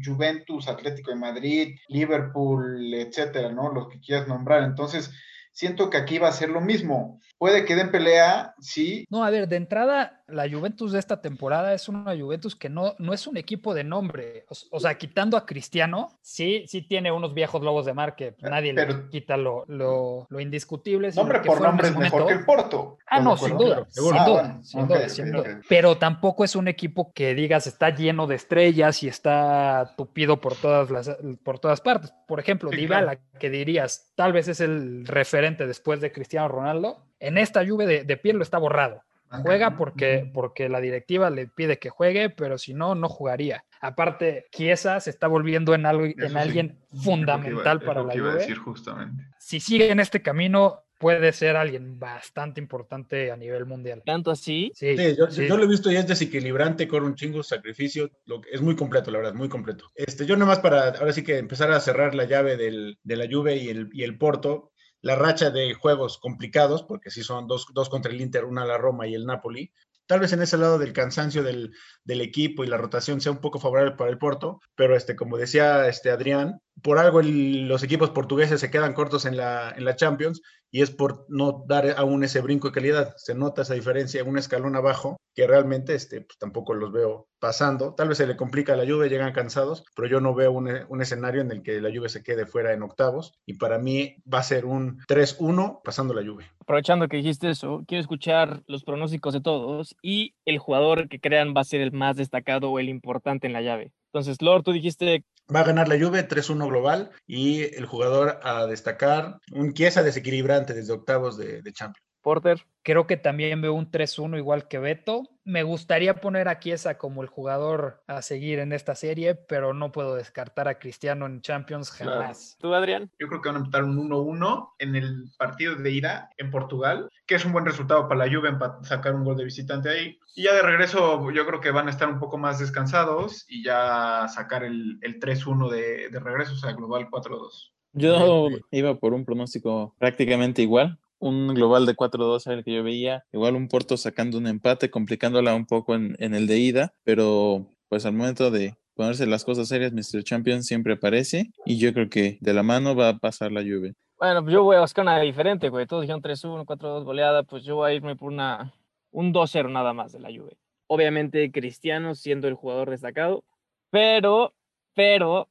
Juventus, 0.00 0.68
Atlético 0.68 1.10
de 1.10 1.16
Madrid, 1.16 1.76
Liverpool, 1.88 2.94
etcétera, 2.94 3.50
¿no? 3.50 3.72
Los 3.72 3.88
que 3.88 3.98
quieras 3.98 4.28
nombrar. 4.28 4.62
Entonces, 4.62 5.10
siento 5.50 5.90
que 5.90 5.96
aquí 5.96 6.18
va 6.18 6.28
a 6.28 6.32
ser 6.32 6.50
lo 6.50 6.60
mismo. 6.60 7.20
Puede 7.38 7.64
que 7.64 7.76
den 7.76 7.92
pelea, 7.92 8.54
sí, 8.58 9.06
No, 9.10 9.24
a 9.24 9.30
ver, 9.30 9.46
de 9.46 9.56
entrada, 9.56 10.22
la 10.26 10.50
Juventus 10.50 10.90
de 10.90 10.98
esta 10.98 11.20
temporada 11.20 11.72
es 11.72 11.88
una 11.88 12.16
Juventus 12.16 12.56
que 12.56 12.68
no, 12.68 12.96
no 12.98 13.14
es 13.14 13.28
un 13.28 13.36
equipo 13.36 13.74
de 13.74 13.84
nombre. 13.84 14.44
O, 14.70 14.80
sea, 14.80 14.98
quitando 14.98 15.36
a 15.36 15.46
Cristiano, 15.46 16.18
sí, 16.20 16.64
sí 16.66 16.82
tiene 16.82 17.12
unos 17.12 17.34
viejos 17.34 17.62
lobos 17.62 17.86
de 17.86 17.94
mar 17.94 18.16
que 18.16 18.34
nadie 18.40 18.72
le 18.72 19.08
quita 19.08 19.36
lo, 19.36 19.64
lo, 19.68 20.26
lo 20.28 20.40
indiscutible. 20.40 21.12
nombre 21.12 21.40
por 21.40 21.60
nombre 21.60 21.88
es 21.88 21.96
mejor 21.96 22.26
que 22.26 22.32
el 22.32 22.44
Porto. 22.44 22.98
Ah, 23.06 23.20
no, 23.20 23.34
¿Estás 23.34 23.50
de 23.50 23.56
sin 23.56 23.58
duda, 23.58 23.86
sin 23.88 24.04
Ah, 24.14 24.24
duda, 24.24 24.42
bueno, 24.42 24.64
sin 24.64 24.88
duda, 24.88 25.08
sin. 25.08 25.62
Pero 25.68 25.96
tampoco 25.96 26.44
es 26.44 26.56
un 26.56 26.66
equipo 26.66 27.12
que 27.12 27.34
digas 27.34 27.68
está 27.68 27.90
lleno 27.90 28.26
de 28.26 28.34
estrellas 28.34 29.02
y 29.04 29.08
está 29.08 29.94
tupido 29.96 30.40
por 30.40 30.56
todas 30.56 30.90
las 30.90 31.16
por 31.44 31.58
todas 31.58 31.80
partes. 31.80 32.12
Por 32.26 32.40
ejemplo, 32.40 32.70
Sí, 32.70 32.76
Dybala, 32.76 33.18
que 33.38 33.48
dirías, 33.48 34.12
tal 34.16 34.32
vez 34.32 34.48
es 34.48 34.60
el 34.60 35.06
referente 35.06 35.66
después 35.66 36.00
de 36.00 36.12
Cristiano 36.12 36.48
Ronaldo, 36.48 37.07
en 37.20 37.38
esta 37.38 37.62
lluvia 37.62 37.86
de, 37.86 38.04
de 38.04 38.16
Pirlo 38.16 38.42
está 38.42 38.58
borrado. 38.58 39.02
Juega 39.42 39.76
porque, 39.76 40.30
porque 40.32 40.70
la 40.70 40.80
directiva 40.80 41.28
le 41.28 41.48
pide 41.48 41.78
que 41.78 41.90
juegue, 41.90 42.30
pero 42.30 42.56
si 42.56 42.72
no, 42.72 42.94
no 42.94 43.10
jugaría. 43.10 43.62
Aparte, 43.82 44.46
Chiesa 44.50 45.00
se 45.00 45.10
está 45.10 45.26
volviendo 45.26 45.74
en, 45.74 45.84
algo, 45.84 46.06
en 46.06 46.36
alguien 46.38 46.78
lo 46.90 46.94
iba- 46.94 47.02
fundamental 47.04 47.80
para 47.82 48.00
lo 48.00 48.08
la 48.08 48.14
Juve. 48.14 48.34
decir 48.36 48.56
justamente. 48.56 49.22
Si 49.38 49.60
sigue 49.60 49.90
en 49.90 50.00
este 50.00 50.22
camino, 50.22 50.80
puede 50.98 51.30
ser 51.32 51.56
alguien 51.56 52.00
bastante 52.00 52.58
importante 52.58 53.30
a 53.30 53.36
nivel 53.36 53.66
mundial. 53.66 54.02
Tanto 54.04 54.30
así, 54.30 54.72
Sí, 54.74 54.96
Sí, 54.96 55.14
yo, 55.18 55.30
sí. 55.30 55.46
yo 55.46 55.58
lo 55.58 55.64
he 55.64 55.68
visto 55.68 55.90
y 55.92 55.96
es 55.96 56.08
desequilibrante, 56.08 56.88
corre 56.88 57.04
un 57.04 57.14
chingo, 57.14 57.42
sacrificio, 57.42 58.10
lo 58.24 58.40
que- 58.40 58.48
es 58.50 58.62
muy 58.62 58.76
completo, 58.76 59.10
la 59.10 59.18
verdad, 59.18 59.34
muy 59.34 59.50
completo. 59.50 59.84
Este, 59.94 60.24
yo 60.24 60.38
nomás 60.38 60.58
para, 60.60 60.88
ahora 60.88 61.12
sí 61.12 61.22
que 61.22 61.36
empezar 61.36 61.70
a 61.70 61.80
cerrar 61.80 62.14
la 62.14 62.24
llave 62.24 62.56
del, 62.56 62.96
de 63.02 63.16
la 63.16 63.26
Juve 63.30 63.56
y 63.56 63.68
el, 63.68 63.90
y 63.92 64.04
el 64.04 64.16
Porto, 64.16 64.70
la 65.00 65.16
racha 65.16 65.50
de 65.50 65.74
juegos 65.74 66.18
complicados, 66.18 66.82
porque 66.82 67.10
sí 67.10 67.22
son 67.22 67.46
dos, 67.46 67.66
dos 67.72 67.88
contra 67.88 68.12
el 68.12 68.20
Inter, 68.20 68.44
una 68.44 68.64
la 68.64 68.78
Roma 68.78 69.06
y 69.06 69.14
el 69.14 69.26
Napoli, 69.26 69.72
tal 70.08 70.20
vez 70.20 70.32
en 70.32 70.42
ese 70.42 70.56
lado 70.56 70.78
del 70.78 70.92
cansancio 70.92 71.42
del, 71.42 71.72
del 72.02 72.22
equipo 72.22 72.64
y 72.64 72.66
la 72.66 72.78
rotación 72.78 73.20
sea 73.20 73.30
un 73.30 73.40
poco 73.40 73.60
favorable 73.60 73.94
para 73.94 74.10
el 74.10 74.18
Porto, 74.18 74.60
pero 74.74 74.96
este, 74.96 75.14
como 75.14 75.36
decía 75.36 75.86
este 75.86 76.10
Adrián, 76.10 76.60
por 76.82 76.98
algo 76.98 77.20
los 77.22 77.82
equipos 77.82 78.10
portugueses 78.10 78.60
se 78.60 78.70
quedan 78.70 78.94
cortos 78.94 79.26
en 79.26 79.36
la, 79.36 79.72
en 79.76 79.84
la 79.84 79.96
Champions 79.96 80.40
y 80.70 80.82
es 80.82 80.90
por 80.90 81.26
no 81.28 81.64
dar 81.66 81.94
aún 81.96 82.24
ese 82.24 82.40
brinco 82.40 82.68
de 82.68 82.74
calidad. 82.74 83.14
Se 83.16 83.34
nota 83.34 83.62
esa 83.62 83.74
diferencia, 83.74 84.24
un 84.24 84.38
escalón 84.38 84.76
abajo, 84.76 85.16
que 85.34 85.46
realmente 85.46 85.94
este, 85.94 86.22
pues, 86.22 86.36
tampoco 86.38 86.74
los 86.74 86.92
veo 86.92 87.28
pasando. 87.38 87.94
Tal 87.94 88.08
vez 88.08 88.18
se 88.18 88.26
le 88.26 88.36
complica 88.36 88.76
la 88.76 88.84
Juve, 88.84 89.08
llegan 89.08 89.32
cansados, 89.32 89.84
pero 89.94 90.08
yo 90.08 90.20
no 90.20 90.34
veo 90.34 90.50
un, 90.50 90.68
un 90.88 91.02
escenario 91.02 91.40
en 91.40 91.52
el 91.52 91.62
que 91.62 91.80
la 91.80 91.90
Juve 91.94 92.08
se 92.08 92.22
quede 92.22 92.46
fuera 92.46 92.72
en 92.72 92.82
octavos 92.82 93.34
y 93.46 93.54
para 93.54 93.78
mí 93.78 94.16
va 94.32 94.40
a 94.40 94.42
ser 94.42 94.66
un 94.66 94.98
3-1 95.08 95.80
pasando 95.84 96.12
la 96.12 96.28
Juve. 96.28 96.46
aprovechando 96.60 97.08
que 97.08 97.18
dijiste 97.18 97.50
eso, 97.50 97.84
quiero 97.86 98.00
escuchar 98.00 98.62
los 98.66 98.82
pronósticos 98.84 99.32
de 99.32 99.40
todos 99.40 99.94
y 100.02 100.34
el 100.44 100.58
jugador 100.58 101.08
que 101.08 101.20
crean 101.20 101.54
va 101.56 101.60
a 101.60 101.64
ser 101.64 101.80
el 101.80 101.92
más 101.92 102.16
destacado 102.16 102.70
o 102.70 102.78
el 102.78 102.88
importante 102.88 103.46
en 103.46 103.52
la 103.52 103.62
llave. 103.62 103.92
Entonces, 104.18 104.42
Lord, 104.42 104.64
tú 104.64 104.72
dijiste 104.72 105.24
Va 105.54 105.60
a 105.60 105.64
ganar 105.64 105.88
la 105.88 105.98
Juve 105.98 106.28
3-1 106.28 106.68
global 106.68 107.10
y 107.26 107.62
el 107.76 107.86
jugador 107.86 108.40
a 108.42 108.66
destacar, 108.66 109.38
un 109.52 109.72
Chiesa 109.72 110.02
desequilibrante 110.02 110.74
desde 110.74 110.92
octavos 110.92 111.38
de, 111.38 111.62
de 111.62 111.72
Champions. 111.72 112.04
Porter. 112.22 112.64
Creo 112.82 113.06
que 113.06 113.16
también 113.16 113.60
veo 113.60 113.74
un 113.74 113.90
3-1 113.90 114.38
igual 114.38 114.66
que 114.68 114.78
Beto. 114.78 115.24
Me 115.44 115.62
gustaría 115.62 116.14
poner 116.20 116.48
a 116.48 116.58
Chiesa 116.58 116.96
como 116.98 117.22
el 117.22 117.28
jugador 117.28 118.02
a 118.06 118.22
seguir 118.22 118.58
en 118.60 118.72
esta 118.72 118.94
serie, 118.94 119.34
pero 119.34 119.74
no 119.74 119.92
puedo 119.92 120.14
descartar 120.14 120.68
a 120.68 120.78
Cristiano 120.78 121.26
en 121.26 121.40
Champions 121.42 121.90
Claro. 121.90 122.20
jamás. 122.20 122.56
¿Tú, 122.58 122.72
Adrián? 122.74 123.10
Yo 123.18 123.28
creo 123.28 123.40
que 123.42 123.48
van 123.48 123.56
a 123.56 123.58
empatar 123.60 123.84
un 123.84 123.98
1-1 124.10 124.70
en 124.78 124.96
el 124.96 125.30
partido 125.38 125.74
de 125.76 125.90
ida 125.90 126.30
en 126.38 126.50
Portugal, 126.50 127.08
que 127.26 127.34
es 127.34 127.44
un 127.44 127.52
buen 127.52 127.66
resultado 127.66 128.08
para 128.08 128.26
la 128.26 128.34
Juve 128.34 128.50
empa- 128.50 128.82
sacar 128.84 129.14
un 129.14 129.24
gol 129.24 129.36
de 129.36 129.44
visitante 129.44 129.88
ahí. 129.90 130.18
Y 130.34 130.44
ya 130.44 130.54
de 130.54 130.62
regreso 130.62 131.30
yo 131.30 131.46
creo 131.46 131.60
que 131.60 131.70
van 131.70 131.88
a 131.88 131.90
estar 131.90 132.08
un 132.08 132.18
poco 132.20 132.38
más 132.38 132.58
descansados 132.58 133.44
y 133.48 133.64
ya 133.64 134.26
sacar 134.28 134.64
el, 134.64 134.98
el 135.02 135.18
3-1 135.20 135.68
de, 135.70 136.08
de 136.10 136.20
regreso, 136.20 136.52
o 136.52 136.56
sea, 136.56 136.72
global 136.72 137.08
4-2. 137.10 137.72
Yo 137.92 138.48
iba 138.70 138.94
por 138.96 139.14
un 139.14 139.24
pronóstico 139.24 139.94
prácticamente 139.98 140.62
igual. 140.62 140.98
Un 141.18 141.54
global 141.54 141.86
de 141.86 141.96
4-2 141.96 142.46
era 142.46 142.56
el 142.56 142.64
que 142.64 142.74
yo 142.74 142.82
veía. 142.82 143.24
Igual 143.32 143.56
un 143.56 143.68
Porto 143.68 143.96
sacando 143.96 144.38
un 144.38 144.46
empate, 144.46 144.90
complicándola 144.90 145.54
un 145.54 145.66
poco 145.66 145.94
en, 145.94 146.16
en 146.18 146.34
el 146.34 146.46
de 146.46 146.58
ida. 146.58 146.94
Pero 147.04 147.66
pues 147.88 148.06
al 148.06 148.12
momento 148.12 148.50
de 148.50 148.76
ponerse 148.94 149.26
las 149.26 149.44
cosas 149.44 149.68
serias, 149.68 149.92
Mr. 149.92 150.22
Champion 150.22 150.62
siempre 150.62 150.94
aparece. 150.94 151.50
Y 151.64 151.78
yo 151.78 151.92
creo 151.92 152.08
que 152.08 152.38
de 152.40 152.54
la 152.54 152.62
mano 152.62 152.94
va 152.94 153.10
a 153.10 153.18
pasar 153.18 153.52
la 153.52 153.62
lluvia. 153.62 153.94
Bueno, 154.18 154.42
pues 154.42 154.52
yo 154.52 154.64
voy 154.64 154.76
a 154.76 154.80
buscar 154.80 155.04
una 155.04 155.20
diferente, 155.20 155.68
güey. 155.68 155.86
Todos 155.86 156.02
dijeron 156.02 156.20
3-1, 156.20 156.64
4-2 156.64 157.04
goleada, 157.04 157.44
pues 157.44 157.64
yo 157.64 157.76
voy 157.76 157.90
a 157.90 157.94
irme 157.94 158.16
por 158.16 158.32
una, 158.32 158.74
un 159.12 159.32
2-0 159.32 159.70
nada 159.70 159.92
más 159.92 160.10
de 160.12 160.18
la 160.18 160.28
Juve. 160.28 160.58
Obviamente 160.88 161.52
Cristiano 161.52 162.16
siendo 162.16 162.48
el 162.48 162.54
jugador 162.54 162.90
destacado, 162.90 163.44
pero, 163.90 164.54
pero, 164.94 165.48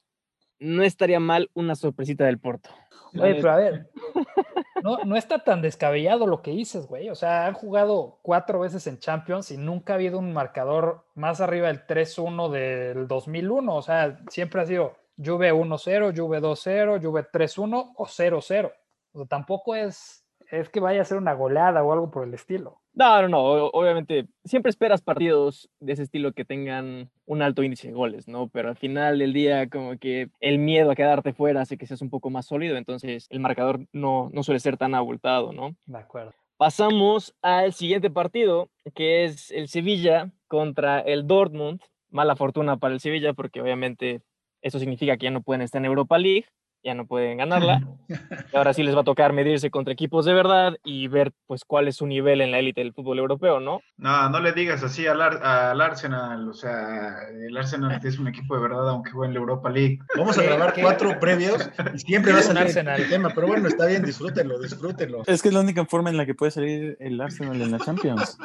no 0.59 0.83
estaría 0.83 1.19
mal 1.19 1.49
una 1.53 1.75
sorpresita 1.75 2.25
del 2.25 2.39
Porto. 2.39 2.69
Oye, 3.13 3.35
pero 3.35 3.51
a 3.51 3.55
ver, 3.55 3.89
no, 4.87 5.03
no 5.03 5.17
está 5.17 5.39
tan 5.43 5.61
descabellado 5.61 6.27
lo 6.27 6.41
que 6.41 6.51
dices, 6.51 6.87
güey. 6.87 7.09
O 7.09 7.15
sea, 7.15 7.45
han 7.45 7.53
jugado 7.53 8.19
cuatro 8.21 8.61
veces 8.61 8.87
en 8.87 8.99
Champions 8.99 9.51
y 9.51 9.57
nunca 9.57 9.93
ha 9.93 9.95
habido 9.95 10.17
un 10.17 10.31
marcador 10.31 11.03
más 11.13 11.41
arriba 11.41 11.67
del 11.67 11.85
3-1 11.85 12.49
del 12.49 13.07
2001. 13.07 13.75
O 13.75 13.81
sea, 13.81 14.17
siempre 14.29 14.61
ha 14.61 14.65
sido 14.65 14.95
Juve 15.17 15.51
1-0, 15.51 16.17
Juve 16.17 16.41
2-0, 16.41 17.03
Juve 17.03 17.27
3-1 17.29 17.93
o 17.97 18.05
0-0. 18.05 18.71
O 19.11 19.19
sea, 19.19 19.27
tampoco 19.27 19.75
es, 19.75 20.25
es 20.49 20.69
que 20.69 20.79
vaya 20.79 21.01
a 21.01 21.05
ser 21.05 21.17
una 21.17 21.33
goleada 21.33 21.83
o 21.83 21.91
algo 21.91 22.09
por 22.09 22.23
el 22.23 22.33
estilo. 22.33 22.79
No, 22.97 23.21
no, 23.21 23.27
no. 23.27 23.67
Obviamente, 23.67 24.25
siempre 24.43 24.71
esperas 24.71 25.03
partidos 25.03 25.69
de 25.79 25.93
ese 25.93 26.01
estilo 26.01 26.33
que 26.33 26.45
tengan 26.45 27.11
un 27.27 27.43
alto 27.43 27.61
índice 27.61 27.89
de 27.89 27.93
goles, 27.93 28.27
¿no? 28.27 28.47
Pero 28.47 28.69
al 28.69 28.75
final 28.75 29.19
del 29.19 29.33
día, 29.33 29.69
como 29.69 29.99
que 29.99 30.29
el 30.39 30.57
miedo 30.57 30.89
a 30.89 30.95
quedarte 30.95 31.31
fuera 31.31 31.61
hace 31.61 31.77
que 31.77 31.85
seas 31.85 32.01
un 32.01 32.09
poco 32.09 32.31
más 32.31 32.47
sólido, 32.47 32.75
entonces 32.75 33.27
el 33.29 33.39
marcador 33.39 33.85
no, 33.93 34.31
no 34.33 34.41
suele 34.41 34.59
ser 34.59 34.77
tan 34.77 34.95
abultado, 34.95 35.53
¿no? 35.53 35.75
De 35.85 35.99
acuerdo. 35.99 36.33
Pasamos 36.57 37.35
al 37.43 37.73
siguiente 37.73 38.09
partido, 38.09 38.71
que 38.95 39.25
es 39.25 39.51
el 39.51 39.67
Sevilla 39.67 40.31
contra 40.47 40.99
el 40.99 41.27
Dortmund. 41.27 41.81
Mala 42.09 42.35
fortuna 42.35 42.77
para 42.77 42.95
el 42.95 42.99
Sevilla, 42.99 43.33
porque 43.33 43.61
obviamente 43.61 44.21
eso 44.63 44.79
significa 44.79 45.17
que 45.17 45.25
ya 45.25 45.31
no 45.31 45.43
pueden 45.43 45.61
estar 45.61 45.79
en 45.79 45.85
Europa 45.85 46.17
League, 46.17 46.47
ya 46.83 46.93
no 46.93 47.05
pueden 47.05 47.37
ganarla. 47.37 47.81
Y 48.53 48.55
ahora 48.55 48.71
sí 48.73 48.83
les 48.83 48.95
va 48.95 49.01
a 49.01 49.03
tocar 49.03 49.33
medirse 49.33 49.69
contra 49.69 49.91
equipos 49.91 50.23
de 50.23 50.33
verdad 50.33 50.77
y 50.85 51.09
ver 51.09 51.33
pues 51.45 51.65
cuál 51.65 51.89
es 51.89 51.97
su 51.97 52.07
nivel 52.07 52.39
en 52.39 52.51
la 52.51 52.59
élite 52.59 52.79
del 52.79 52.93
fútbol 52.93 53.19
europeo, 53.19 53.59
¿no? 53.59 53.81
No, 53.97 54.29
no 54.29 54.39
le 54.39 54.53
digas 54.53 54.81
así 54.81 55.05
al, 55.05 55.21
Ar- 55.21 55.43
al 55.43 55.81
Arsenal, 55.81 56.47
o 56.47 56.53
sea, 56.53 57.17
el 57.45 57.57
Arsenal 57.57 57.99
es 58.01 58.17
un 58.17 58.29
equipo 58.29 58.55
de 58.55 58.61
verdad, 58.61 58.87
aunque 58.89 59.11
juegue 59.11 59.27
en 59.27 59.33
la 59.33 59.39
Europa 59.41 59.69
League. 59.69 59.99
Vamos 60.17 60.37
a 60.37 60.41
¿Qué- 60.41 60.47
grabar 60.47 60.73
cuatro 60.79 61.19
previos 61.19 61.69
y 61.93 61.99
siempre 61.99 62.31
va 62.31 62.39
a 62.39 62.43
salir 62.43 62.61
Arsenal. 62.63 63.01
el 63.01 63.09
tema, 63.09 63.29
pero 63.35 63.47
bueno, 63.47 63.67
está 63.67 63.85
bien, 63.87 64.05
disfrútenlo, 64.05 64.57
disfrútenlo. 64.57 65.23
Es 65.27 65.41
que 65.41 65.49
es 65.49 65.53
la 65.53 65.59
única 65.59 65.83
forma 65.85 66.09
en 66.09 66.15
la 66.15 66.25
que 66.25 66.33
puede 66.33 66.51
salir 66.51 66.95
el 67.01 67.19
Arsenal 67.19 67.61
en 67.61 67.71
la 67.71 67.79
Champions. 67.79 68.37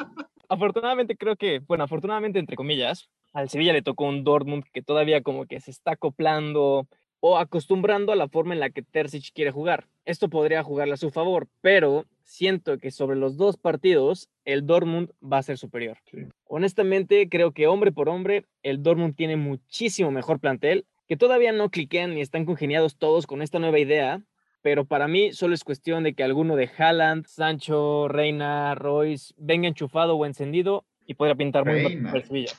Afortunadamente 0.49 1.15
creo 1.15 1.35
que, 1.37 1.59
bueno, 1.67 1.85
afortunadamente 1.85 2.37
entre 2.39 2.57
comillas, 2.57 3.09
al 3.33 3.49
Sevilla 3.49 3.71
le 3.73 3.81
tocó 3.81 4.03
un 4.05 4.23
Dortmund 4.25 4.65
que 4.73 4.81
todavía 4.81 5.21
como 5.23 5.45
que 5.45 5.61
se 5.61 5.71
está 5.71 5.91
acoplando 5.93 6.85
o 7.25 7.37
acostumbrando 7.37 8.11
a 8.11 8.17
la 8.17 8.27
forma 8.27 8.53
en 8.53 8.59
la 8.59 8.69
que 8.69 8.81
Terzic 8.81 9.31
quiere 9.33 9.49
jugar. 9.49 9.87
Esto 10.03 10.27
podría 10.27 10.61
jugarle 10.61 10.95
a 10.95 10.97
su 10.97 11.09
favor, 11.09 11.47
pero 11.61 12.05
siento 12.25 12.77
que 12.79 12.91
sobre 12.91 13.15
los 13.15 13.37
dos 13.37 13.55
partidos 13.55 14.27
el 14.43 14.65
Dortmund 14.67 15.09
va 15.23 15.37
a 15.37 15.43
ser 15.43 15.57
superior. 15.57 15.99
Sí. 16.11 16.17
Honestamente, 16.47 17.29
creo 17.29 17.53
que 17.53 17.67
hombre 17.67 17.93
por 17.93 18.09
hombre, 18.09 18.43
el 18.61 18.83
Dortmund 18.83 19.15
tiene 19.15 19.37
muchísimo 19.37 20.11
mejor 20.11 20.41
plantel, 20.41 20.85
que 21.07 21.15
todavía 21.15 21.53
no 21.53 21.69
cliquean 21.69 22.13
ni 22.13 22.19
están 22.19 22.43
congeniados 22.43 22.97
todos 22.97 23.25
con 23.25 23.41
esta 23.41 23.57
nueva 23.57 23.79
idea, 23.79 24.21
pero 24.61 24.83
para 24.83 25.07
mí 25.07 25.31
solo 25.31 25.53
es 25.53 25.63
cuestión 25.63 26.03
de 26.03 26.15
que 26.15 26.23
alguno 26.23 26.57
de 26.57 26.69
Haaland, 26.77 27.25
Sancho, 27.27 28.09
Reina, 28.09 28.75
Royce 28.75 29.33
venga 29.37 29.69
enchufado 29.69 30.17
o 30.17 30.25
encendido 30.25 30.83
y 31.07 31.13
podría 31.13 31.35
pintar 31.35 31.63
muy 31.63 31.83
mal 31.83 31.85
Reina. 31.85 32.09
para 32.09 32.17
el 32.21 32.27
Sevilla. 32.27 32.51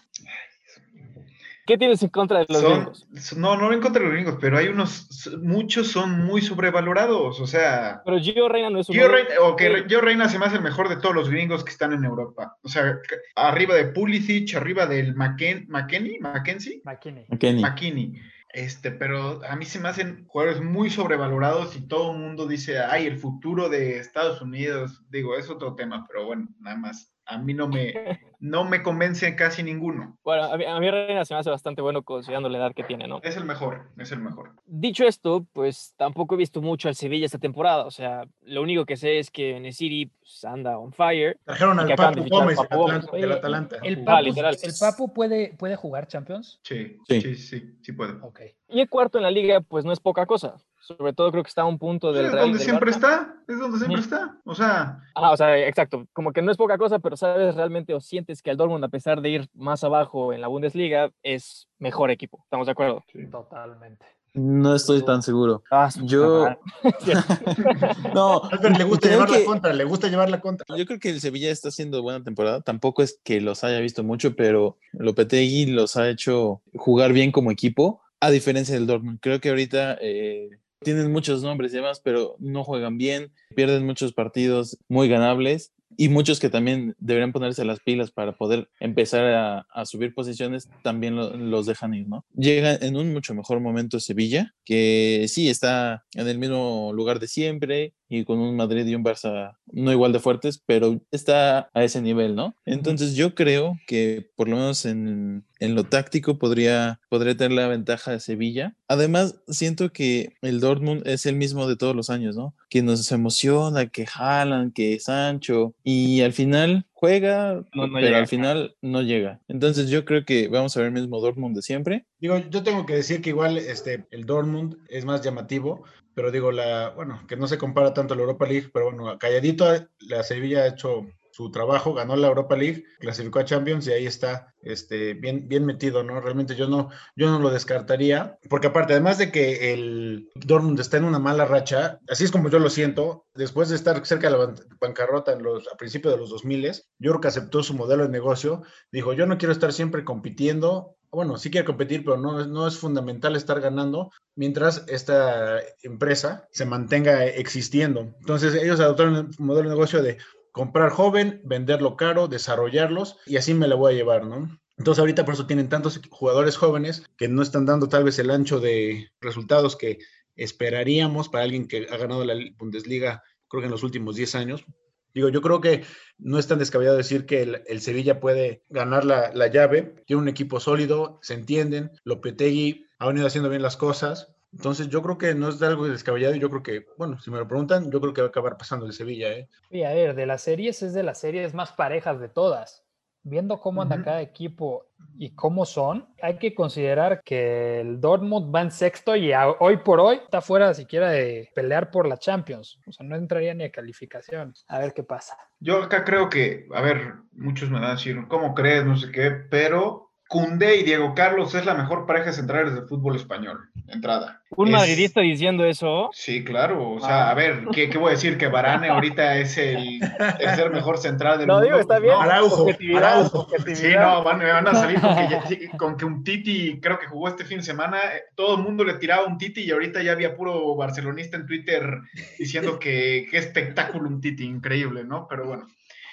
¿Qué 1.66 1.78
tienes 1.78 2.02
en 2.02 2.11
contra 2.11 2.40
de 2.40 2.47
los 2.49 2.61
Son- 2.61 2.73
gringos? 2.75 3.06
no, 3.37 3.56
no 3.56 3.73
en 3.73 3.80
contra 3.80 4.00
de 4.00 4.06
los 4.06 4.14
gringos, 4.14 4.37
pero 4.40 4.59
hay 4.59 4.68
unos, 4.68 5.09
muchos 5.40 5.88
son 5.88 6.25
muy 6.25 6.42
sobrevalorados, 6.42 7.40
o 7.40 7.47
sea, 7.47 8.02
Pero 8.04 8.18
Gio 8.18 8.49
Reina 8.49 8.71
no 8.71 8.80
es 8.80 8.88
un 8.88 8.94
Gio 8.94 9.09
Reina, 9.09 9.30
ok, 9.42 9.61
Re- 9.61 9.85
Gio 9.88 10.00
Reina 10.00 10.28
se 10.28 10.38
me 10.38 10.44
hace 10.47 10.56
el 10.56 10.62
mejor 10.62 10.88
de 10.88 10.97
todos 10.97 11.14
los 11.14 11.30
gringos 11.30 11.64
que 11.64 11.71
están 11.71 11.92
en 11.92 12.04
Europa, 12.04 12.56
o 12.62 12.68
sea, 12.68 12.99
arriba 13.35 13.75
de 13.75 13.87
Pulisic, 13.87 14.54
arriba 14.54 14.87
del 14.87 15.14
McKen, 15.14 15.66
McKenny, 15.68 16.18
Mackenzie, 16.21 16.83
McKinney. 16.85 17.26
McKinney. 17.62 18.21
Este, 18.50 18.92
pero 18.92 19.40
a 19.49 19.56
mí 19.56 19.64
se 19.64 19.80
me 19.80 19.88
hacen 19.88 20.26
jugadores 20.28 20.62
muy 20.62 20.88
sobrevalorados 20.88 21.75
y 21.75 21.88
todo 21.88 22.12
el 22.12 22.18
mundo 22.18 22.47
dice, 22.47 22.78
ay, 22.78 23.04
el 23.06 23.18
futuro 23.18 23.68
de 23.68 23.99
Estados 23.99 24.40
Unidos. 24.40 25.02
Digo, 25.11 25.37
es 25.37 25.50
otro 25.50 25.75
tema, 25.75 26.06
pero 26.06 26.26
bueno, 26.26 26.47
nada 26.61 26.76
más. 26.76 27.12
A 27.26 27.38
mí 27.38 27.54
no 27.54 27.69
me, 27.69 27.95
no 28.40 28.64
me 28.64 28.83
convence 28.83 29.35
casi 29.35 29.62
ninguno. 29.62 30.19
Bueno, 30.25 30.45
a 30.45 30.57
mí, 30.59 30.64
a 30.66 30.78
mí 30.78 30.90
Reina 30.90 31.25
se 31.25 31.33
me 31.35 31.40
hace 31.40 31.49
bastante 31.50 31.81
bueno 31.81 32.02
considerando 32.02 32.49
la 32.50 32.59
edad 32.59 32.75
que 32.75 32.85
tiene, 32.85 33.09
¿no? 33.09 33.21
Es 33.23 33.37
el 33.37 33.45
mejor, 33.45 33.88
es 33.99 34.12
el 34.12 34.21
mejor. 34.21 34.52
Dicho 34.66 35.04
esto, 35.07 35.47
pues 35.54 35.95
tampoco 35.97 36.35
he 36.35 36.38
visto 36.38 36.61
mucho 36.61 36.88
al 36.88 36.95
Sevilla 36.95 37.25
esta 37.26 37.38
temporada. 37.38 37.87
O 37.87 37.90
sea, 37.90 38.26
lo 38.43 38.61
único 38.62 38.85
que 38.85 38.97
sé 38.99 39.19
es 39.19 39.31
que 39.31 39.59
Nesiri 39.59 40.07
pues, 40.21 40.45
anda 40.45 40.78
on 40.78 40.93
fire. 40.93 41.38
Trajeron 41.45 41.81
al 41.81 41.95
Papu 41.95 42.25
Gómez 42.28 42.57
Papu 42.59 42.88
del 42.90 43.00
Gómez. 43.07 43.37
Atalanta. 43.38 43.76
¿El 43.83 44.00
Ah, 44.02 44.04
Papu, 44.04 44.25
literal. 44.25 44.57
el 44.62 44.73
Papu 44.78 45.12
puede, 45.14 45.54
puede 45.57 45.76
jugar 45.76 46.07
Champions? 46.07 46.61
Sí, 46.62 46.99
Sí. 47.09 47.21
sí, 47.23 47.35
sí, 47.37 47.76
sí, 47.83 47.93
puede. 47.93 48.12
Ok. 48.21 48.40
Y 48.69 48.81
el 48.81 48.88
cuarto 48.90 49.19
en 49.19 49.23
la 49.25 49.31
liga, 49.31 49.61
pues 49.62 49.85
no 49.85 49.93
es 49.93 50.00
poca 50.00 50.26
cosa. 50.26 50.57
Sobre 50.86 51.12
todo 51.12 51.30
creo 51.30 51.42
que 51.42 51.48
está 51.48 51.62
a 51.62 51.66
un 51.66 51.78
punto 51.78 52.12
del 52.12 52.26
es 52.26 52.32
donde 52.32 52.58
del 52.58 52.60
siempre 52.66 52.90
Barça. 52.92 52.94
está, 52.96 53.34
es 53.48 53.58
donde 53.58 53.78
siempre 53.78 54.00
está. 54.00 54.36
O 54.44 54.54
sea, 54.54 55.00
Ah, 55.14 55.30
o 55.32 55.36
sea, 55.36 55.56
exacto. 55.66 56.06
Como 56.12 56.32
que 56.32 56.42
no 56.42 56.50
es 56.50 56.56
poca 56.56 56.76
cosa, 56.78 56.98
pero 56.98 57.16
sabes 57.16 57.54
realmente 57.54 57.94
o 57.94 58.00
sientes 58.00 58.42
que 58.42 58.50
el 58.50 58.56
Dortmund, 58.56 58.84
a 58.84 58.88
pesar 58.88 59.20
de 59.22 59.30
ir 59.30 59.48
más 59.54 59.82
abajo 59.84 60.32
en 60.32 60.40
la 60.40 60.48
Bundesliga, 60.48 61.10
es 61.22 61.68
mejor 61.78 62.10
equipo. 62.10 62.40
¿Estamos 62.44 62.66
de 62.66 62.72
acuerdo? 62.72 63.02
Totalmente. 63.30 64.04
No 64.36 64.74
estoy 64.74 65.04
tan 65.04 65.22
seguro. 65.22 65.62
Ah, 65.70 65.88
Yo. 66.02 66.48
no, 68.14 68.42
Álvaro 68.44 68.70
le 68.76 68.84
gusta 68.84 69.08
llevar 69.08 69.28
que- 69.28 69.38
la 69.40 69.44
contra, 69.44 69.72
le 69.72 69.84
gusta 69.84 70.08
llevar 70.08 70.28
la 70.30 70.40
contra. 70.40 70.76
Yo 70.76 70.86
creo 70.86 70.98
que 70.98 71.10
el 71.10 71.20
Sevilla 71.20 71.50
está 71.50 71.68
haciendo 71.68 72.02
buena 72.02 72.22
temporada. 72.22 72.60
Tampoco 72.60 73.02
es 73.02 73.20
que 73.24 73.40
los 73.40 73.64
haya 73.64 73.78
visto 73.80 74.02
mucho, 74.02 74.34
pero 74.36 74.76
Lopetegui 74.92 75.66
los 75.66 75.96
ha 75.96 76.08
hecho 76.08 76.62
jugar 76.76 77.12
bien 77.12 77.32
como 77.32 77.50
equipo, 77.50 78.02
a 78.20 78.30
diferencia 78.30 78.74
del 78.74 78.86
Dortmund. 78.86 79.18
Creo 79.20 79.40
que 79.40 79.50
ahorita 79.50 79.98
eh, 80.00 80.50
tienen 80.84 81.10
muchos 81.10 81.42
nombres 81.42 81.72
y 81.72 81.76
demás, 81.76 82.00
pero 82.04 82.36
no 82.38 82.62
juegan 82.62 82.96
bien, 82.98 83.32
pierden 83.56 83.84
muchos 83.84 84.12
partidos 84.12 84.78
muy 84.88 85.08
ganables 85.08 85.72
y 85.96 86.08
muchos 86.08 86.40
que 86.40 86.50
también 86.50 86.96
deberían 86.98 87.30
ponerse 87.32 87.64
las 87.64 87.78
pilas 87.78 88.10
para 88.10 88.32
poder 88.36 88.68
empezar 88.80 89.26
a, 89.26 89.60
a 89.72 89.86
subir 89.86 90.12
posiciones, 90.12 90.68
también 90.82 91.14
lo- 91.14 91.36
los 91.36 91.66
dejan 91.66 91.94
ir, 91.94 92.08
¿no? 92.08 92.24
Llega 92.36 92.74
en 92.74 92.96
un 92.96 93.12
mucho 93.12 93.32
mejor 93.32 93.60
momento 93.60 94.00
Sevilla, 94.00 94.54
que 94.64 95.26
sí 95.28 95.48
está 95.48 96.04
en 96.14 96.26
el 96.26 96.38
mismo 96.38 96.92
lugar 96.92 97.20
de 97.20 97.28
siempre 97.28 97.94
y 98.08 98.24
con 98.24 98.40
un 98.40 98.56
Madrid 98.56 98.84
y 98.86 98.94
un 98.96 99.04
Barça 99.04 99.56
no 99.66 99.92
igual 99.92 100.12
de 100.12 100.18
fuertes, 100.18 100.60
pero 100.66 101.00
está 101.12 101.70
a 101.72 101.84
ese 101.84 102.02
nivel, 102.02 102.34
¿no? 102.34 102.56
Entonces 102.64 103.14
yo 103.14 103.36
creo 103.36 103.78
que 103.86 104.30
por 104.34 104.48
lo 104.48 104.56
menos 104.56 104.84
en, 104.86 105.44
en 105.64 105.75
lo 105.75 105.85
táctico 105.85 106.38
podría, 106.38 107.00
podría 107.09 107.37
tener 107.37 107.52
la 107.52 107.68
ventaja 107.68 108.12
de 108.12 108.21
Sevilla. 108.21 108.75
Además, 108.88 109.40
siento 109.49 109.92
que 109.92 110.35
el 110.42 110.61
Dortmund 110.61 111.06
es 111.06 111.26
el 111.26 111.37
mismo 111.37 111.66
de 111.66 111.76
todos 111.76 111.97
los 111.97 112.11
años, 112.11 112.37
¿no? 112.37 112.54
Que 112.68 112.83
nos 112.83 113.11
emociona, 113.12 113.87
que 113.88 114.06
jalan, 114.06 114.71
que 114.73 114.99
Sancho, 115.00 115.75
y 115.83 116.21
al 116.23 116.33
final 116.33 116.87
juega, 116.92 117.62
No, 117.75 117.87
no 117.87 117.94
pero 117.94 118.06
llega. 118.06 118.18
al 118.18 118.28
final 118.28 118.76
no 118.80 119.02
llega. 119.02 119.40
Entonces 119.49 119.90
yo 119.90 120.04
creo 120.04 120.25
que 120.25 120.49
vamos 120.49 120.76
a 120.76 120.80
ver 120.80 120.88
el 120.88 120.94
mismo 120.94 121.21
Dortmund 121.21 121.56
de 121.56 121.62
siempre. 121.62 122.06
Digo, 122.18 122.38
yo 122.50 122.62
tengo 122.62 122.87
que 122.87 122.94
decir 122.94 123.21
que 123.21 123.30
igual 123.30 123.59
este, 123.59 124.06
el 124.11 124.25
Dortmund 124.25 124.76
es 124.88 125.04
más 125.04 125.21
llamativo, 125.23 125.85
pero 126.14 126.30
digo, 126.30 126.52
la, 126.52 126.90
bueno, 126.90 127.23
que 127.26 127.37
no 127.37 127.47
se 127.49 127.59
compara 127.59 127.92
tanto 127.92 128.14
a 128.14 128.16
la 128.16 128.23
Europa 128.23 128.47
League, 128.47 128.71
pero 128.73 128.87
bueno, 128.92 129.18
calladito 129.18 129.66
la 130.00 130.23
Sevilla 130.23 130.61
ha 130.62 130.68
hecho 130.68 131.06
su 131.34 131.50
trabajo, 131.50 131.94
ganó 131.94 132.14
la 132.14 132.28
Europa 132.28 132.54
League, 132.54 132.84
clasificó 133.00 133.40
a 133.40 133.44
Champions 133.44 133.88
y 133.88 133.92
ahí 133.92 134.06
está 134.06 134.54
este, 134.62 135.14
bien, 135.14 135.48
bien 135.48 135.66
metido, 135.66 136.04
¿no? 136.04 136.20
Realmente 136.20 136.54
yo 136.54 136.68
no, 136.68 136.90
yo 137.16 137.28
no 137.28 137.40
lo 137.40 137.50
descartaría, 137.50 138.38
porque 138.48 138.68
aparte, 138.68 138.92
además 138.92 139.18
de 139.18 139.32
que 139.32 139.72
el 139.72 140.30
Dortmund 140.36 140.78
está 140.78 140.98
en 140.98 141.04
una 141.04 141.18
mala 141.18 141.44
racha, 141.44 141.98
así 142.08 142.22
es 142.22 142.30
como 142.30 142.50
yo 142.50 142.60
lo 142.60 142.70
siento, 142.70 143.26
después 143.34 143.68
de 143.68 143.74
estar 143.74 144.06
cerca 144.06 144.30
de 144.30 144.36
la 144.38 144.44
ban- 144.44 144.78
bancarrota 144.80 145.32
en 145.32 145.42
los, 145.42 145.66
a 145.72 145.76
principios 145.76 146.14
de 146.14 146.20
los 146.20 146.30
2000, 146.30 146.70
yo 147.00 147.10
creo 147.10 147.20
que 147.20 147.28
aceptó 147.28 147.64
su 147.64 147.74
modelo 147.74 148.04
de 148.04 148.10
negocio, 148.10 148.62
dijo, 148.92 149.12
yo 149.12 149.26
no 149.26 149.36
quiero 149.36 149.50
estar 149.50 149.72
siempre 149.72 150.04
compitiendo, 150.04 150.94
bueno, 151.10 151.36
sí 151.36 151.50
quiere 151.50 151.64
competir, 151.66 152.04
pero 152.04 152.16
no, 152.16 152.46
no 152.46 152.68
es 152.68 152.76
fundamental 152.76 153.34
estar 153.34 153.60
ganando 153.60 154.12
mientras 154.36 154.84
esta 154.86 155.60
empresa 155.82 156.46
se 156.52 156.64
mantenga 156.64 157.24
existiendo. 157.26 158.14
Entonces 158.20 158.54
ellos 158.54 158.78
adoptaron 158.80 159.30
un 159.38 159.46
modelo 159.46 159.68
de 159.68 159.74
negocio 159.74 160.02
de 160.02 160.18
comprar 160.54 160.90
joven, 160.90 161.40
venderlo 161.44 161.96
caro, 161.96 162.28
desarrollarlos 162.28 163.18
y 163.26 163.38
así 163.38 163.54
me 163.54 163.66
la 163.66 163.75
voy 163.75 163.92
a 163.92 163.96
llevar, 163.96 164.25
¿no? 164.25 164.56
Entonces 164.78 165.00
ahorita 165.00 165.25
por 165.25 165.34
eso 165.34 165.49
tienen 165.49 165.68
tantos 165.68 166.00
jugadores 166.11 166.56
jóvenes 166.56 167.02
que 167.18 167.26
no 167.26 167.42
están 167.42 167.66
dando 167.66 167.88
tal 167.88 168.04
vez 168.04 168.20
el 168.20 168.30
ancho 168.30 168.61
de 168.61 169.11
resultados 169.20 169.75
que 169.75 169.99
esperaríamos 170.37 171.28
para 171.28 171.42
alguien 171.42 171.66
que 171.66 171.88
ha 171.90 171.96
ganado 171.96 172.25
la 172.25 172.34
Bundesliga, 172.56 173.25
creo 173.49 173.62
que 173.62 173.66
en 173.66 173.73
los 173.73 173.82
últimos 173.82 174.14
10 174.14 174.37
años. 174.37 174.64
Digo, 175.12 175.28
yo 175.28 175.42
creo 175.42 175.61
que 175.61 175.82
no 176.18 176.38
es 176.38 176.46
tan 176.46 176.61
descabellado 176.61 176.96
decir 176.96 177.26
que 177.26 177.42
el, 177.42 177.62
el 177.66 177.80
Sevilla 177.80 178.20
puede 178.20 178.62
ganar 178.68 179.04
la, 179.04 179.32
la, 179.34 179.49
llave. 179.49 179.96
Tiene 180.06 180.23
un 180.23 180.28
equipo 180.28 180.61
sólido, 180.61 181.18
se 181.23 181.34
entienden. 181.34 181.90
Lopetegui 182.04 182.87
ha 183.00 183.08
venido 183.08 183.26
haciendo 183.26 183.50
bien 183.50 183.62
las 183.62 183.76
cosas. 183.76 184.28
Entonces, 184.56 184.88
yo 184.88 185.02
creo 185.02 185.18
que 185.18 185.34
no 185.34 185.49
es 185.49 185.58
de 185.58 185.66
algo 185.66 185.87
descabellado. 185.88 186.34
y 186.34 186.40
Yo 186.40 186.49
creo 186.50 186.62
que, 186.62 186.87
bueno, 186.96 187.18
si 187.20 187.30
me 187.30 187.38
lo 187.38 187.46
preguntan, 187.49 187.90
yo 187.90 188.00
creo 188.00 188.12
que 188.14 188.20
va 188.23 188.28
a 188.28 188.30
acabar 188.30 188.56
pasando 188.56 188.87
el 188.87 188.92
Sevilla. 188.92 189.32
¿eh? 189.32 189.49
Y 189.70 189.82
a 189.82 189.92
ver, 189.92 190.14
de 190.14 190.26
las 190.26 190.42
series 190.42 190.82
es 190.82 190.94
de 190.94 191.02
las 191.02 191.18
series 191.20 191.54
más 191.54 191.73
parejas 191.73 192.20
de 192.20 192.28
todas. 192.28 192.82
Viendo 193.26 193.58
cómo 193.58 193.80
anda 193.80 193.96
Uh 193.96 194.00
-huh. 194.00 194.04
cada 194.04 194.20
equipo 194.20 194.84
y 195.18 195.30
cómo 195.34 195.64
son, 195.64 196.06
hay 196.20 196.37
que 196.37 196.54
considerar 196.54 197.23
que 197.25 197.80
el 197.80 197.99
Dortmund 197.99 198.54
va 198.54 198.61
en 198.61 198.70
sexto 198.70 199.16
y 199.16 199.32
a, 199.32 199.49
hoy 199.49 199.78
por 199.78 199.99
hoy 199.99 200.16
está 200.23 200.42
fuera 200.42 200.75
siquiera 200.75 201.08
de 201.11 201.50
pelear 201.54 201.90
por 201.90 202.06
la 202.06 202.18
Champions. 202.18 202.78
O 202.87 202.92
sea, 202.92 203.06
no 203.06 203.16
entraría 203.16 203.54
ni 203.54 203.64
a 203.64 203.73
calificación. 203.73 204.52
A 204.68 204.78
ver 204.78 204.92
qué 204.92 205.02
pasa. 205.04 205.37
Yo 205.58 205.82
acá 205.82 206.04
creo 206.04 206.28
que, 206.28 206.66
a 206.75 206.82
ver, 206.82 207.14
muchos 207.32 207.70
me 207.70 207.80
van 207.80 207.88
a 207.88 207.94
decir, 207.94 208.16
¿cómo 208.28 208.54
crees? 208.54 208.84
No 208.84 208.96
sé 208.99 209.11
qué, 209.11 209.30
pero 209.50 210.11
Cundé 210.28 210.76
y 210.76 210.82
Diego 210.84 211.14
Carlos 211.14 211.54
es 211.54 211.64
la 211.64 211.75
mejor 211.75 212.06
pareja 212.06 212.30
central 212.32 212.75
del 212.75 212.87
fútbol 212.88 213.16
español. 213.16 213.58
Entrada. 213.88 214.40
Un 214.56 214.68
Es- 214.68 214.72
madridista 214.72 215.20
diciendo 215.20 215.64
eso. 215.64 216.10
Sí, 216.12 216.44
claro. 216.44 216.92
O 216.92 217.00
sea, 217.00 217.30
a 217.30 217.34
ver, 217.34 217.64
¿qué, 217.72 217.90
qué 217.90 217.98
voy 217.98 218.08
a 218.08 218.10
decir? 218.12 218.38
¿Que 218.38 218.46
Varane 218.48 218.88
ahorita 218.88 219.36
es 219.38 219.58
el 219.58 220.00
tercer 220.38 220.70
mejor 220.70 220.98
central 220.98 221.38
del 221.38 221.46
No, 221.48 221.54
mundo? 221.54 221.66
digo, 221.68 221.80
está 221.80 221.98
bien. 221.98 222.14
no. 222.14 222.20
Araujo, 222.22 222.62
Objetividad, 222.62 223.04
Araujo. 223.04 223.38
objetividad. 223.40 223.76
Sí, 223.76 223.94
no, 223.96 224.22
van, 224.22 224.38
me 224.38 224.50
van 224.52 224.66
a 224.68 224.74
salir 224.74 225.00
con 225.00 225.14
que, 225.16 225.28
ya- 225.28 225.42
con 225.78 225.96
que 225.96 226.04
un 226.04 226.22
Titi, 226.24 226.78
creo 226.80 226.98
que 226.98 227.06
jugó 227.06 227.28
este 227.28 227.44
fin 227.44 227.58
de 227.58 227.64
semana, 227.64 227.98
eh, 227.98 228.22
todo 228.34 228.56
el 228.56 228.62
mundo 228.62 228.84
le 228.84 228.94
tiraba 228.94 229.26
un 229.26 229.38
Titi 229.38 229.62
y 229.62 229.70
ahorita 229.72 230.02
ya 230.02 230.12
había 230.12 230.36
puro 230.36 230.74
barcelonista 230.76 231.36
en 231.36 231.46
Twitter 231.46 231.98
diciendo 232.38 232.78
que 232.78 233.26
qué 233.30 233.38
espectáculo 233.38 234.08
un 234.08 234.20
Titi, 234.20 234.44
increíble, 234.44 235.04
¿no? 235.04 235.26
Pero 235.28 235.46
bueno. 235.46 235.66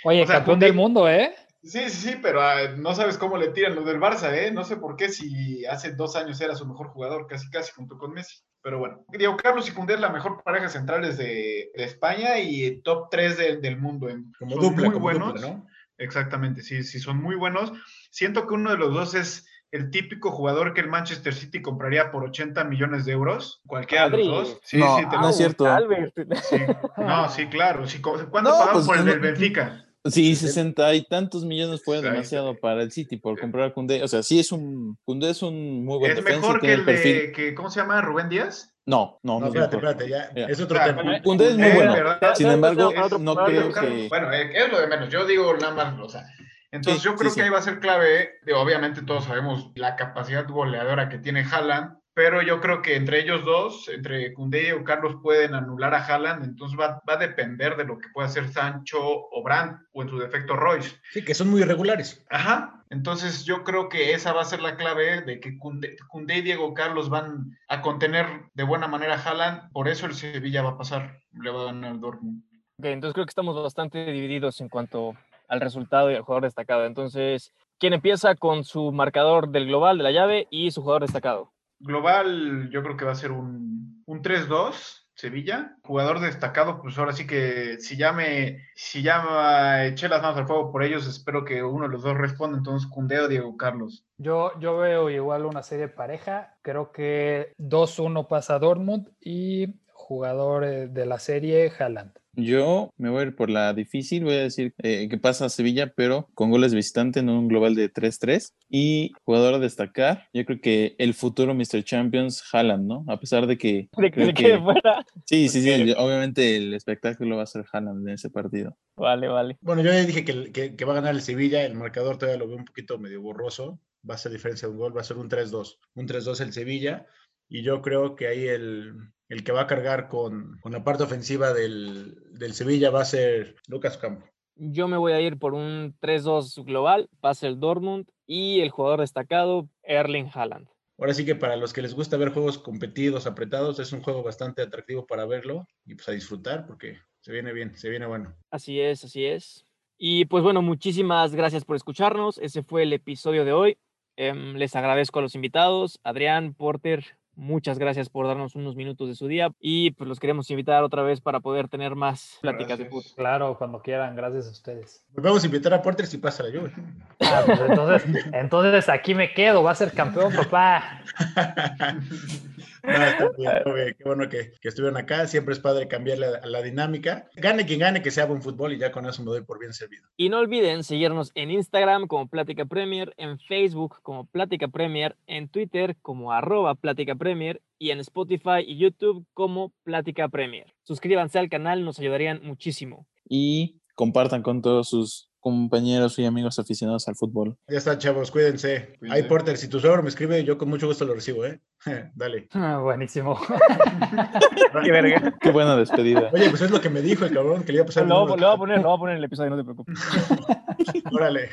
Oye, 0.04 0.24
O 0.24 0.26
sea, 0.26 0.38
campeón 0.38 0.60
del 0.60 0.74
mundo, 0.74 1.08
¿eh? 1.08 1.32
Sí, 1.64 1.90
sí, 1.90 2.10
sí, 2.10 2.16
pero 2.22 2.42
ah, 2.42 2.56
no 2.76 2.96
sabes 2.96 3.18
cómo 3.20 3.38
le 3.38 3.50
tiran 3.50 3.76
los 3.76 3.86
del 3.86 4.00
Barça, 4.00 4.34
¿eh? 4.34 4.52
No 4.52 4.64
sé 4.64 4.78
por 4.78 4.96
qué 4.96 5.10
si 5.10 5.64
hace 5.66 5.94
dos 5.94 6.16
años 6.16 6.42
era 6.42 6.56
su 6.56 6.66
mejor 6.66 6.88
jugador, 6.88 7.28
casi 7.28 7.50
casi 7.52 7.72
junto 7.74 7.98
con 8.00 8.14
Messi. 8.14 8.40
Pero 8.64 8.80
bueno, 8.80 9.06
Diego 9.10 9.38
Carlos 9.38 9.68
y 9.70 9.72
Koundé 9.72 9.94
es 9.96 10.00
la 10.00 10.10
mejor 10.10 10.42
pareja 10.44 10.70
centrales 10.70 11.18
de, 11.18 11.72
de 11.76 11.84
España 11.84 12.40
y 12.40 12.82
top 12.82 13.10
3 13.12 13.38
del 13.62 13.78
mundo. 13.80 14.10
En, 14.10 14.32
Como 14.40 14.52
son 14.52 14.62
dupla, 14.62 14.86
muy 14.86 14.94
como 14.94 15.04
buenos. 15.04 15.34
dupla, 15.34 15.48
¿no? 15.48 15.68
Exactamente, 15.98 16.62
sí, 16.64 16.84
sí, 16.84 17.00
son 17.00 17.18
muy 17.22 17.36
buenos. 17.36 17.72
Siento 18.10 18.48
que 18.48 18.56
uno 18.56 18.72
de 18.72 18.78
los 18.78 18.92
dos 18.94 19.14
es 19.14 19.46
el 19.72 19.90
típico 19.92 20.32
jugador 20.32 20.74
que 20.74 20.82
el 20.82 20.90
Manchester 20.90 21.34
City 21.34 21.62
compraría 21.62 22.12
por 22.12 22.24
80 22.24 22.64
millones 22.64 23.06
de 23.06 23.12
euros. 23.14 23.62
Cualquiera 23.68 24.10
de 24.10 24.18
los 24.18 24.28
dos. 24.28 24.60
Sí, 24.64 24.78
No, 24.80 24.98
sí, 24.98 25.06
te 25.10 25.16
no 25.16 25.22
lo- 25.22 25.30
es 25.30 25.38
cierto. 25.38 25.66
Albert. 25.68 26.14
sí. 26.42 26.58
No, 26.98 27.30
sí, 27.30 27.48
claro. 27.48 27.88
Sí, 27.88 28.02
¿Cuánto 28.02 28.42
No, 28.42 28.50
pagaron 28.58 28.74
pues, 28.74 28.86
por 28.88 28.98
el 28.98 29.06
no- 29.06 29.12
del 29.12 29.20
Benfica? 29.20 29.86
Sí, 30.06 30.36
sesenta 30.36 30.94
y 30.96 31.04
tantos 31.06 31.46
millones 31.46 31.84
fue 31.84 32.02
demasiado 32.02 32.54
sí. 32.54 32.60
para 32.62 32.82
el 32.82 32.92
City 32.92 33.18
por 33.18 33.40
comprar 33.40 33.66
a 33.70 33.74
Koundé. 33.74 34.02
O 34.04 34.08
sea, 34.08 34.24
sí 34.24 34.40
es 34.40 34.52
un. 34.52 34.98
Koundé 35.06 35.30
es 35.30 35.44
un 35.44 35.86
muy 35.86 36.00
buen 36.00 36.12
¿Es 36.12 36.18
defensa. 36.18 36.42
mejor 36.42 36.60
que 36.60 36.74
el 36.74 36.86
perfil. 36.86 37.14
de, 37.18 37.32
que, 37.32 37.54
¿cómo 37.54 37.70
se 37.70 37.80
llama? 37.82 38.02
¿Rubén 38.02 38.28
Díaz? 38.30 38.74
No, 38.88 39.20
no, 39.22 39.40
no, 39.40 39.42
No, 39.42 39.46
es 39.46 39.50
espérate, 39.54 39.76
espérate, 39.76 40.10
ya. 40.10 40.34
Ya. 40.36 40.46
Es 40.48 40.60
otro 40.60 40.76
O 40.80 40.84
sea, 40.84 40.96
tema. 40.96 41.22
Koundé 41.22 41.50
es 41.50 41.58
muy 41.58 41.70
bueno. 41.70 41.94
¿verdad? 41.94 42.34
Sin 42.36 42.48
embargo, 42.50 42.92
no 43.20 43.36
creo 43.46 43.72
que. 43.72 44.08
Bueno, 44.10 44.34
eh, 44.34 44.50
es 44.56 44.72
lo 44.72 44.80
de 44.82 44.88
menos. 44.88 45.10
Yo 45.10 45.26
digo 45.26 45.54
nada 45.58 45.74
más, 45.76 46.00
o 46.00 46.10
sea. 46.10 46.24
Entonces 46.72 47.02
Sí, 47.04 47.08
yo 47.10 47.16
creo 47.16 47.30
sí, 47.30 47.36
que 47.36 47.42
sí. 47.42 47.46
ahí 47.46 47.52
va 47.52 47.60
a 47.60 47.64
ser 47.64 47.80
clave. 47.80 48.40
de- 48.44 48.54
obviamente 48.54 49.04
todos 49.04 49.26
sabemos 49.26 49.72
la 49.76 49.96
capacidad 49.98 50.48
goleadora 50.48 51.10
que 51.10 51.20
tiene 51.20 51.44
Haaland, 51.44 51.98
pero 52.14 52.42
yo 52.42 52.60
creo 52.60 52.82
que 52.82 52.96
entre 52.96 53.22
ellos 53.22 53.46
dos, 53.46 53.88
entre 53.88 54.34
Koundé 54.34 54.76
y 54.76 54.84
Carlos, 54.84 55.16
pueden 55.22 55.54
anular 55.54 55.94
a 55.94 56.06
Haaland. 56.06 56.44
Entonces 56.44 56.78
va, 56.78 57.02
va 57.08 57.14
a 57.14 57.18
depender 57.18 57.78
de 57.78 57.86
lo 57.86 57.98
que 57.98 58.10
pueda 58.10 58.28
hacer 58.28 58.50
Sancho 58.50 59.00
o 59.02 59.44
Brandt 59.44 59.82
o 59.94 60.02
en 60.02 60.10
su 60.10 60.18
defecto 60.18 60.56
Royce. 60.56 60.98
Sí, 61.12 61.24
que 61.24 61.34
son 61.34 61.50
muy 61.50 61.62
irregulares. 61.62 62.24
Ajá. 62.30 62.84
Entonces 62.90 63.46
yo 63.46 63.64
creo 63.64 63.88
que 63.88 64.14
esa 64.14 64.34
va 64.34 64.42
a 64.42 64.46
ser 64.46 64.62
la 64.62 64.76
clave 64.76 65.22
de 65.22 65.40
que 65.40 65.58
Koundé 65.58 66.38
y 66.38 66.42
Diego 66.42 66.74
Carlos 66.74 67.10
van 67.10 67.58
a 67.70 67.82
contener 67.82 68.26
de 68.54 68.64
buena 68.64 68.88
manera 68.88 69.16
a 69.16 69.22
Haaland. 69.22 69.72
Por 69.72 69.88
eso 69.88 70.06
el 70.06 70.14
Sevilla 70.14 70.62
va 70.62 70.72
a 70.72 70.78
pasar. 70.78 71.22
Le 71.32 71.50
va 71.50 71.62
a 71.62 71.66
ganar 71.66 71.94
el 71.94 72.02
Dortmund. 72.02 72.44
Ok, 72.78 72.86
entonces 72.86 73.14
creo 73.14 73.26
que 73.26 73.32
estamos 73.32 73.56
bastante 73.62 74.12
divididos 74.12 74.60
en 74.60 74.68
cuanto 74.68 75.16
al 75.48 75.62
resultado 75.62 76.12
y 76.12 76.16
al 76.16 76.24
jugador 76.24 76.44
destacado. 76.44 76.86
Entonces, 76.86 77.54
¿quién 77.78 77.94
empieza 77.94 78.36
con 78.36 78.66
su 78.66 78.92
marcador 78.92 79.50
del 79.50 79.68
global 79.68 79.98
de 79.98 80.04
la 80.04 80.12
llave 80.12 80.48
y 80.50 80.72
su 80.72 80.82
jugador 80.82 81.04
destacado? 81.04 81.51
Global, 81.82 82.70
yo 82.72 82.84
creo 82.84 82.98
que 82.98 83.06
va 83.06 83.12
a 83.12 83.16
ser 83.16 83.32
un, 83.32 84.04
un 84.06 84.22
3-2. 84.22 85.02
Sevilla, 85.14 85.78
jugador 85.84 86.20
destacado, 86.20 86.82
pues 86.82 86.98
ahora 86.98 87.14
sí 87.14 87.28
que 87.28 87.78
si 87.80 87.96
ya 87.96 88.12
me, 88.12 88.58
si 88.74 89.04
ya 89.04 89.86
eché 89.86 90.10
las 90.10 90.22
manos 90.22 90.38
al 90.38 90.48
fuego 90.48 90.72
por 90.72 90.84
ellos, 90.84 91.06
espero 91.06 91.46
que 91.46 91.62
uno 91.62 91.86
de 91.86 91.92
los 91.92 92.02
dos 92.02 92.18
responda, 92.18 92.58
entonces 92.58 92.90
Cundé 92.90 93.20
o 93.20 93.28
Diego 93.28 93.56
Carlos. 93.56 94.04
Yo, 94.18 94.60
yo 94.60 94.78
veo 94.78 95.12
igual 95.12 95.46
una 95.46 95.62
serie 95.62 95.90
pareja. 95.90 96.56
Creo 96.64 96.92
que 96.92 97.54
2-1 97.60 98.28
pasa 98.28 98.58
Dortmund 98.58 99.10
y 99.20 99.76
jugador 99.94 100.64
eh, 100.64 100.88
de 100.88 101.06
la 101.06 101.20
serie 101.20 101.72
Haaland. 101.78 102.21
Yo 102.34 102.94
me 102.98 103.10
voy 103.10 103.20
a 103.22 103.26
ir 103.28 103.36
por 103.36 103.50
la 103.50 103.74
difícil, 103.74 104.24
voy 104.24 104.36
a 104.36 104.44
decir 104.44 104.74
eh, 104.80 105.08
que 105.10 105.18
pasa 105.18 105.46
a 105.46 105.50
Sevilla, 105.50 105.94
pero 105.96 106.30
con 106.34 106.50
goles 106.50 106.74
visitante 106.74 107.20
en 107.20 107.30
un 107.30 107.48
global 107.48 107.76
de 107.76 107.92
3-3. 107.92 108.54
Y 108.70 109.12
jugador 109.26 109.56
a 109.56 109.60
destacar, 109.60 110.28
yo 110.34 110.46
creo 110.46 110.62
que 110.62 110.96
el 110.98 111.14
futuro 111.14 111.54
Mr. 111.54 111.84
Champions, 111.84 112.44
Haaland, 112.52 112.88
¿no? 112.88 113.06
A 113.08 113.20
pesar 113.20 113.48
de 113.48 113.58
que... 113.58 113.90
De 113.98 114.12
que 114.12 114.26
se 114.28 114.34
quede 114.34 114.60
fuera. 114.62 115.06
Sí, 115.26 115.50
sí, 115.50 115.62
sí, 115.62 115.94
obviamente 115.98 116.56
el 116.56 116.74
espectáculo 116.74 117.38
va 117.38 117.44
a 117.44 117.48
ser 117.48 117.66
Haaland 117.72 118.08
en 118.08 118.14
ese 118.14 118.30
partido. 118.30 118.78
Vale, 118.96 119.28
vale. 119.28 119.58
Bueno, 119.62 119.82
yo 119.82 119.92
ya 119.92 120.06
dije 120.06 120.24
que, 120.24 120.52
que- 120.52 120.76
que 120.76 120.86
va 120.86 120.94
a 120.94 120.96
ganar 120.96 121.14
el 121.16 121.22
Sevilla. 121.22 121.66
El 121.66 121.76
marcador 121.76 122.18
todavía 122.18 122.40
lo 122.40 122.48
veo 122.48 122.58
un 122.58 122.66
poquito 122.66 122.98
medio 122.98 123.22
borroso. 123.22 123.80
Va 124.10 124.16
a 124.16 124.18
ser 124.18 124.32
diferencia 124.32 124.68
de 124.68 124.72
un 124.74 124.80
gol, 124.80 124.96
va 124.98 125.02
a 125.02 125.04
ser 125.04 125.18
un 125.18 125.30
3-2. 125.30 125.78
Un 125.96 126.08
3-2 126.08 126.42
el 126.42 126.54
Sevilla. 126.54 127.06
Y 127.54 127.64
yo 127.64 127.82
creo 127.82 128.16
que 128.16 128.28
ahí 128.28 128.48
el, 128.48 128.96
el 129.28 129.44
que 129.44 129.52
va 129.52 129.64
a 129.64 129.68
cargar 129.68 130.08
con, 130.08 130.58
con 130.62 130.72
la 130.72 130.86
parte 130.86 131.04
ofensiva 131.04 131.52
del, 131.54 132.16
del 132.32 132.54
Sevilla 132.54 132.92
va 132.92 133.02
a 133.02 133.06
ser 133.06 133.56
Lucas 133.68 133.98
Campo. 133.98 134.26
Yo 134.56 134.88
me 134.88 134.96
voy 134.96 135.12
a 135.12 135.20
ir 135.20 135.38
por 135.38 135.54
un 135.54 135.94
3-2 136.00 136.64
global, 136.64 137.10
pasa 137.20 137.48
el 137.48 137.60
Dortmund 137.60 138.08
y 138.26 138.62
el 138.62 138.70
jugador 138.70 139.02
destacado, 139.02 139.68
Erling 139.84 140.30
Haaland. 140.34 140.70
Ahora 140.98 141.14
sí 141.14 141.26
que 141.26 141.36
para 141.36 141.58
los 141.58 141.74
que 141.74 141.82
les 141.82 141.94
gusta 141.94 142.16
ver 142.16 142.30
juegos 142.30 142.58
competidos, 142.58 143.28
apretados, 143.28 143.80
es 143.80 143.92
un 143.92 144.02
juego 144.02 144.24
bastante 144.24 144.62
atractivo 144.62 145.06
para 145.06 145.26
verlo 145.26 145.68
y 145.86 145.96
pues 145.96 146.08
a 146.08 146.14
disfrutar 146.14 146.66
porque 146.66 147.00
se 147.20 147.34
viene 147.34 147.52
bien, 147.52 147.76
se 147.78 147.90
viene 147.90 148.06
bueno. 148.06 148.34
Así 148.50 148.80
es, 148.80 149.04
así 149.04 149.26
es. 149.26 149.66
Y 149.98 150.24
pues 150.24 150.42
bueno, 150.42 150.62
muchísimas 150.62 151.36
gracias 151.36 151.66
por 151.66 151.76
escucharnos. 151.76 152.38
Ese 152.38 152.64
fue 152.64 152.84
el 152.84 152.94
episodio 152.94 153.44
de 153.44 153.52
hoy. 153.52 153.78
Em, 154.16 154.56
les 154.56 154.74
agradezco 154.76 155.20
a 155.20 155.22
los 155.22 155.36
invitados, 155.36 156.00
Adrián, 156.04 156.54
Porter. 156.54 157.18
Muchas 157.42 157.80
gracias 157.80 158.08
por 158.08 158.28
darnos 158.28 158.54
unos 158.54 158.76
minutos 158.76 159.08
de 159.10 159.16
su 159.16 159.26
día 159.26 159.50
y 159.60 159.90
pues 159.92 160.08
los 160.08 160.20
queremos 160.20 160.48
invitar 160.52 160.84
otra 160.84 161.02
vez 161.02 161.22
para 161.22 161.40
poder 161.40 161.68
tener 161.68 161.96
más 161.96 162.38
pláticas 162.40 162.78
de 162.78 162.86
fútbol. 162.86 163.12
Claro, 163.16 163.58
cuando 163.58 163.82
quieran, 163.82 164.16
gracias 164.16 164.48
a 164.48 164.52
ustedes. 164.52 165.04
Vamos 165.16 165.42
a 165.42 165.48
invitar 165.48 165.74
a 165.74 165.82
Porter 165.82 166.06
si 166.06 166.20
pasa 166.20 166.44
la 166.44 166.50
lluvia. 166.50 166.72
Ah, 167.20 167.42
pues 167.44 167.60
entonces, 167.62 168.26
entonces 168.32 168.90
aquí 168.90 169.16
me 169.16 169.34
quedo, 169.34 169.64
va 169.64 169.72
a 169.72 169.76
ser 169.76 169.92
campeón, 169.92 170.32
papá. 170.36 171.02
No, 172.84 172.94
está 173.06 173.30
bien, 173.38 173.52
está 173.52 173.74
bien, 173.74 173.96
Qué 173.98 174.04
bueno 174.04 174.30
que, 174.30 174.52
que 174.60 174.68
estuvieron 174.68 174.98
acá. 174.98 175.28
Siempre 175.28 175.54
es 175.54 175.60
padre 175.60 175.88
cambiar 175.88 176.18
la, 176.18 176.46
la 176.46 176.62
dinámica. 176.62 177.30
Gane 177.36 177.66
quien 177.66 177.80
gane, 177.80 178.02
que 178.02 178.12
sea 178.12 178.26
buen 178.26 178.42
fútbol 178.42 178.74
y 178.74 178.78
ya 178.78 178.92
con 178.92 179.06
eso 179.06 179.24
me 179.24 179.32
doy 179.32 179.42
por 179.44 179.60
bien 179.60 179.74
servido. 179.74 180.08
Y 180.18 180.30
no 180.30 180.40
olviden 180.40 180.84
seguirnos 180.84 181.32
en 181.36 181.52
Instagram 181.52 182.08
como 182.08 182.28
Plática 182.28 182.66
Premier, 182.66 183.14
en 183.18 183.40
Facebook 183.40 183.98
como 184.02 184.26
Plática 184.26 184.68
Premier, 184.68 185.16
en 185.28 185.50
Twitter 185.50 185.98
como 186.02 186.32
arroba 186.32 186.76
Plática 186.76 187.16
Premier 187.16 187.62
y 187.78 187.92
en 187.92 188.00
Spotify 188.00 188.62
y 188.66 188.78
YouTube 188.78 189.26
como 189.34 189.74
Plática 189.84 190.30
Premier. 190.30 190.74
Suscríbanse 190.84 191.40
al 191.40 191.50
canal, 191.50 191.84
nos 191.84 192.00
ayudarían 192.00 192.42
muchísimo. 192.44 193.08
Y 193.28 193.82
compartan 193.96 194.44
con 194.44 194.62
todos 194.62 194.90
sus 194.90 195.31
compañeros 195.42 196.18
y 196.20 196.26
amigos 196.26 196.60
aficionados 196.60 197.08
al 197.08 197.16
fútbol. 197.16 197.58
Ya 197.68 197.80
está, 197.80 197.98
chavos, 197.98 198.32
cuídense. 198.32 198.96
Cuídense. 199.00 199.24
Ay, 199.24 199.28
Porter, 199.28 199.58
si 199.58 199.68
tu 199.68 199.80
suegro 199.80 200.02
me 200.04 200.10
escribe, 200.10 200.44
yo 200.46 200.58
con 200.58 200.70
mucho 200.70 200.88
gusto 200.88 201.04
lo 201.04 201.16
recibo, 201.16 201.46
¿eh? 201.46 201.60
Dale. 202.16 202.48
Ah, 202.54 202.78
Buenísimo. 202.78 203.38
Qué 204.84 204.92
verga. 204.92 205.34
Qué 205.42 205.52
buena 205.52 205.76
despedida. 205.76 206.30
Oye, 206.32 206.50
pues 206.50 206.62
es 206.62 206.72
lo 206.72 206.80
que 206.80 206.90
me 206.90 207.02
dijo 207.02 207.26
el 207.26 207.34
cabrón, 207.34 207.64
que 207.64 207.72
le 207.72 207.78
iba 207.78 207.84
a 207.84 207.88
pasar 207.88 208.04
el 208.04 208.10
Lo, 208.10 208.28
voy 208.28 208.44
a 208.44 208.58
poner, 208.58 208.78
lo 208.82 208.90
voy 208.90 208.96
a 208.96 209.00
poner 209.00 209.14
en 209.16 209.20
el 209.20 209.26
episodio, 209.26 209.50
no 209.50 209.58
te 209.58 209.64
preocupes. 209.64 210.00
Órale, 211.12 211.50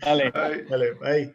Dale. 0.00 0.30
Dale, 0.68 0.92
bye. 0.94 1.34